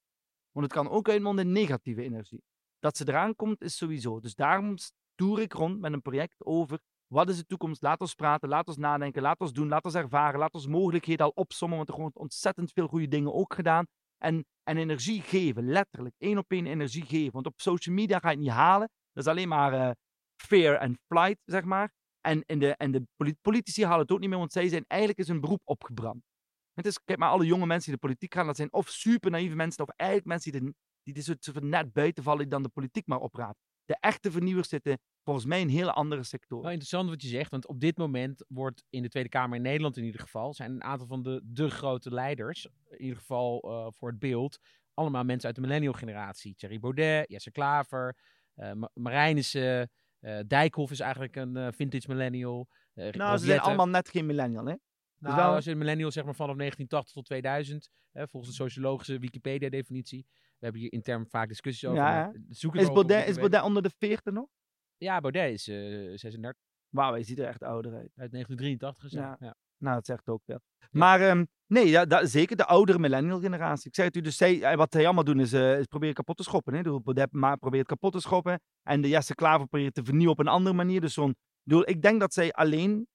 [0.60, 2.44] Want het kan ook uitmonden in negatieve energie.
[2.80, 4.20] Dat ze eraan komt, is sowieso.
[4.20, 4.76] Dus daarom
[5.16, 7.82] toer ik rond met een project over wat is de toekomst?
[7.82, 11.26] Laat ons praten, laat ons nadenken, laat ons doen, laat ons ervaren, laat ons mogelijkheden
[11.26, 13.86] al opsommen, want er wordt ontzettend veel goede dingen ook gedaan.
[14.18, 17.32] En, en energie geven, letterlijk, één op één energie geven.
[17.32, 18.90] Want op social media ga je het niet halen.
[19.12, 19.92] Dat is alleen maar uh,
[20.36, 21.92] fear and flight, zeg maar.
[22.22, 23.04] En, de, en de
[23.42, 26.22] politici halen het ook niet meer, want zij zijn eigenlijk is hun beroep opgebrand.
[26.80, 29.32] Het is, kijk maar, alle jonge mensen die de politiek gaan, dat zijn of super
[29.32, 30.74] naïeve mensen, of eigenlijk mensen die, de,
[31.04, 33.60] die er soort net buiten vallen, die dan de politiek maar opraadt.
[33.86, 36.64] De echte vernieuwers zitten volgens mij in hele andere sectoren.
[36.64, 39.62] Wel interessant wat je zegt, want op dit moment wordt in de Tweede Kamer in
[39.62, 43.62] Nederland in ieder geval, zijn een aantal van de, de grote leiders, in ieder geval
[43.66, 44.60] uh, voor het beeld,
[44.94, 46.56] allemaal mensen uit de millennial generatie.
[46.56, 48.18] Thierry Baudet, Jesse Klaver,
[48.56, 52.68] uh, Marijnissen, uh, Dijkhoff is eigenlijk een vintage millennial.
[52.94, 54.74] nou, ze zijn allemaal net geen millennial, hè?
[55.20, 55.54] Nou, dus wel...
[55.54, 60.26] als je een millennial zeg maar vanaf 1980 tot 2000, hè, volgens de sociologische Wikipedia-definitie.
[60.30, 62.02] We hebben hier intern vaak discussies over.
[62.02, 64.48] Ja, is, Baudet, is Baudet onder de 40 nog?
[64.98, 66.62] Ja, Baudet is uh, eh, 36.
[66.90, 68.12] Wauw, hij ziet er echt ouder uit.
[68.16, 69.38] Uit 1983 is ja.
[69.40, 69.56] ja.
[69.78, 70.60] Nou, dat zegt ook wel.
[70.92, 73.88] Maar um, nee, ja, dat, zeker de oudere millennial generatie.
[73.88, 76.16] Ik zeg het u, dus zij, eh, wat zij allemaal doen is, uh, is proberen
[76.16, 76.74] kapot te schoppen.
[76.74, 76.82] Hè?
[76.82, 78.62] Baudet probeert kapot te schoppen.
[78.84, 81.02] En de Jesse Klaver probeert te vernieuwen op een andere manier.
[81.02, 81.36] Dus zo'n,
[81.84, 83.08] ik denk dat zij alleen,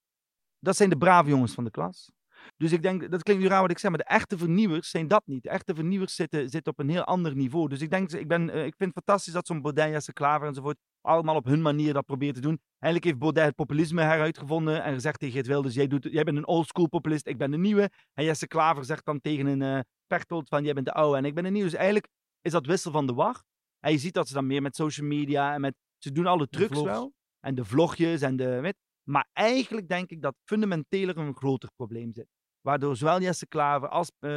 [0.65, 2.11] dat zijn de brave jongens van de klas.
[2.57, 5.07] Dus ik denk, dat klinkt nu raar wat ik zeg, maar de echte vernieuwers zijn
[5.07, 5.43] dat niet.
[5.43, 7.69] De echte vernieuwers zitten, zitten op een heel ander niveau.
[7.69, 10.77] Dus ik denk, ik, ben, ik vind het fantastisch dat zo'n Baudet, Jesse Klaver enzovoort
[11.01, 12.59] allemaal op hun manier dat proberen te doen.
[12.79, 16.37] Eigenlijk heeft Baudet het populisme heruitgevonden en gezegd tegen het Wilders, jij, doet, jij bent
[16.37, 17.89] een oldschool populist, ik ben de nieuwe.
[18.13, 21.25] En Jesse Klaver zegt dan tegen een uh, Pechtold van, jij bent de oude en
[21.25, 21.69] ik ben de nieuwe.
[21.69, 22.07] Dus eigenlijk
[22.41, 23.43] is dat wissel van de wacht.
[23.79, 26.47] En je ziet dat ze dan meer met social media en met, ze doen alle
[26.47, 27.13] trucs wel.
[27.39, 28.75] En de vlogjes en de, weet,
[29.09, 32.27] maar eigenlijk denk ik dat fundamenteler een groter probleem zit.
[32.61, 34.29] Waardoor zowel Jesse Klaver als uh,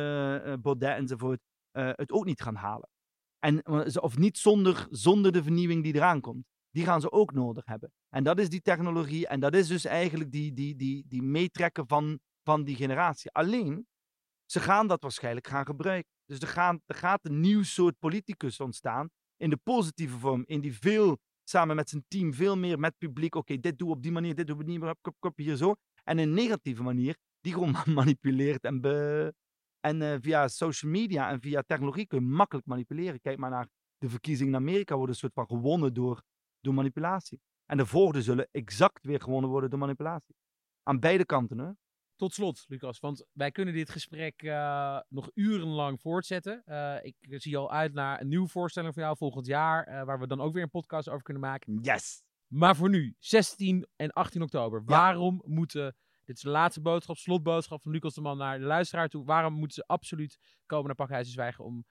[0.61, 1.41] Baudet enzovoort
[1.73, 2.89] uh, het ook niet gaan halen.
[3.39, 3.67] En,
[4.01, 7.93] of niet zonder, zonder de vernieuwing die eraan komt die gaan ze ook nodig hebben.
[8.09, 11.87] En dat is die technologie en dat is dus eigenlijk die, die, die, die meetrekken
[11.87, 13.31] van, van die generatie.
[13.31, 13.87] Alleen,
[14.45, 16.11] ze gaan dat waarschijnlijk gaan gebruiken.
[16.25, 20.61] Dus er, gaan, er gaat een nieuw soort politicus ontstaan, in de positieve vorm, in
[20.61, 24.13] die veel samen met zijn team, veel meer met publiek, oké, dit doe op die
[24.13, 25.75] manier, dit doe op die manier, kop, kop, hier zo.
[26.05, 29.35] En een negatieve manier, die gewoon manipuleert en, be,
[29.81, 33.21] en uh, via social media en via technologie kun je makkelijk manipuleren.
[33.21, 33.69] Kijk maar naar
[33.99, 36.23] de verkiezingen in Amerika, worden een soort van gewonnen door
[36.61, 37.41] door manipulatie.
[37.67, 40.35] En de volgende zullen exact weer gewonnen worden door manipulatie.
[40.83, 41.71] Aan beide kanten, hè?
[42.19, 46.63] Tot slot, Lucas, want wij kunnen dit gesprek uh, nog urenlang voortzetten.
[46.67, 50.19] Uh, ik zie al uit naar een nieuwe voorstelling van jou volgend jaar, uh, waar
[50.19, 51.79] we dan ook weer een podcast over kunnen maken.
[51.83, 52.23] Yes!
[52.47, 54.85] Maar voor nu, 16 en 18 oktober, ja.
[54.87, 59.09] waarom moeten, dit is de laatste boodschap, slotboodschap van Lucas de Man naar de luisteraar
[59.09, 61.87] toe, waarom moeten ze absoluut komen naar Pakhuizen Zwijgen om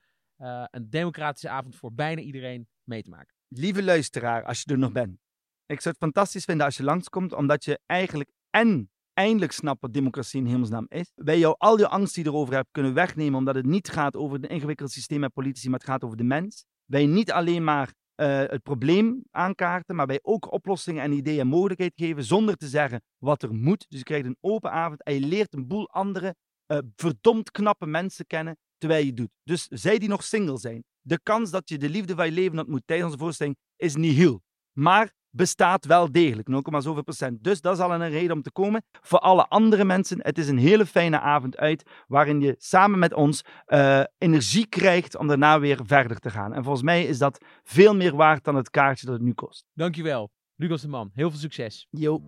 [0.70, 3.34] een democratische avond voor bijna iedereen mee te maken?
[3.48, 5.20] lieve luisteraar, als je er nog bent.
[5.66, 9.92] Ik zou het fantastisch vinden als je langskomt, omdat je eigenlijk en eindelijk snapt wat
[9.92, 11.12] democratie in hemelsnaam is.
[11.14, 14.16] Wij jou al je angst die je erover hebt kunnen wegnemen, omdat het niet gaat
[14.16, 16.64] over het ingewikkelde systeem met politici, maar het gaat over de mens.
[16.84, 21.46] Wij niet alleen maar eh, het probleem aankaarten, maar wij ook oplossingen en ideeën en
[21.46, 23.86] mogelijkheid geven zonder te zeggen wat er moet.
[23.88, 26.34] Dus je krijgt een open avond en je leert een boel andere
[26.72, 29.30] uh, verdomd knappe mensen kennen terwijl je doet.
[29.42, 32.58] Dus zij die nog single zijn, de kans dat je de liefde van je leven
[32.58, 34.40] ontmoet tijdens onze voorstelling is niet heel.
[34.78, 37.44] Maar bestaat wel degelijk, 0,7 zoveel procent.
[37.44, 38.82] Dus dat is al een reden om te komen.
[39.00, 43.14] Voor alle andere mensen, het is een hele fijne avond uit, waarin je samen met
[43.14, 46.52] ons uh, energie krijgt om daarna weer verder te gaan.
[46.52, 49.64] En volgens mij is dat veel meer waard dan het kaartje dat het nu kost.
[49.74, 51.10] Dankjewel, Lucas de Man.
[51.14, 51.86] Heel veel succes.
[51.90, 52.22] Yo.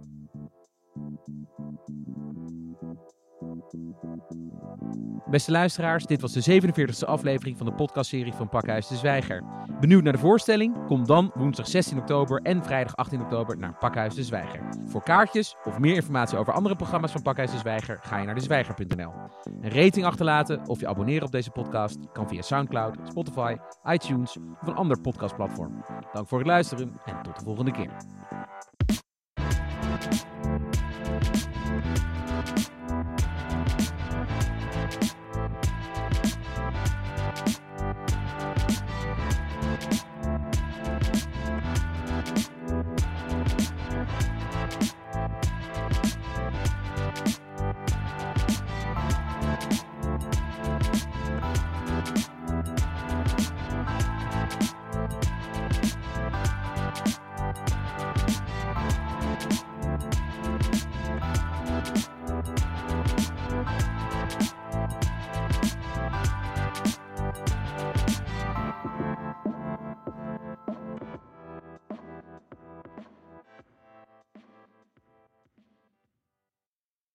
[5.31, 9.43] Beste luisteraars, dit was de 47e aflevering van de podcastserie van Pakhuis de Zwijger.
[9.81, 10.87] Benieuwd naar de voorstelling?
[10.87, 14.61] Kom dan woensdag 16 oktober en vrijdag 18 oktober naar Pakhuis de Zwijger.
[14.87, 18.35] Voor kaartjes of meer informatie over andere programma's van Pakhuis de Zwijger ga je naar
[18.35, 19.13] dezwijger.nl.
[19.61, 24.69] Een rating achterlaten of je abonneren op deze podcast kan via Soundcloud, Spotify, iTunes of
[24.69, 25.85] een ander podcastplatform.
[26.13, 27.91] Dank voor het luisteren en tot de volgende keer.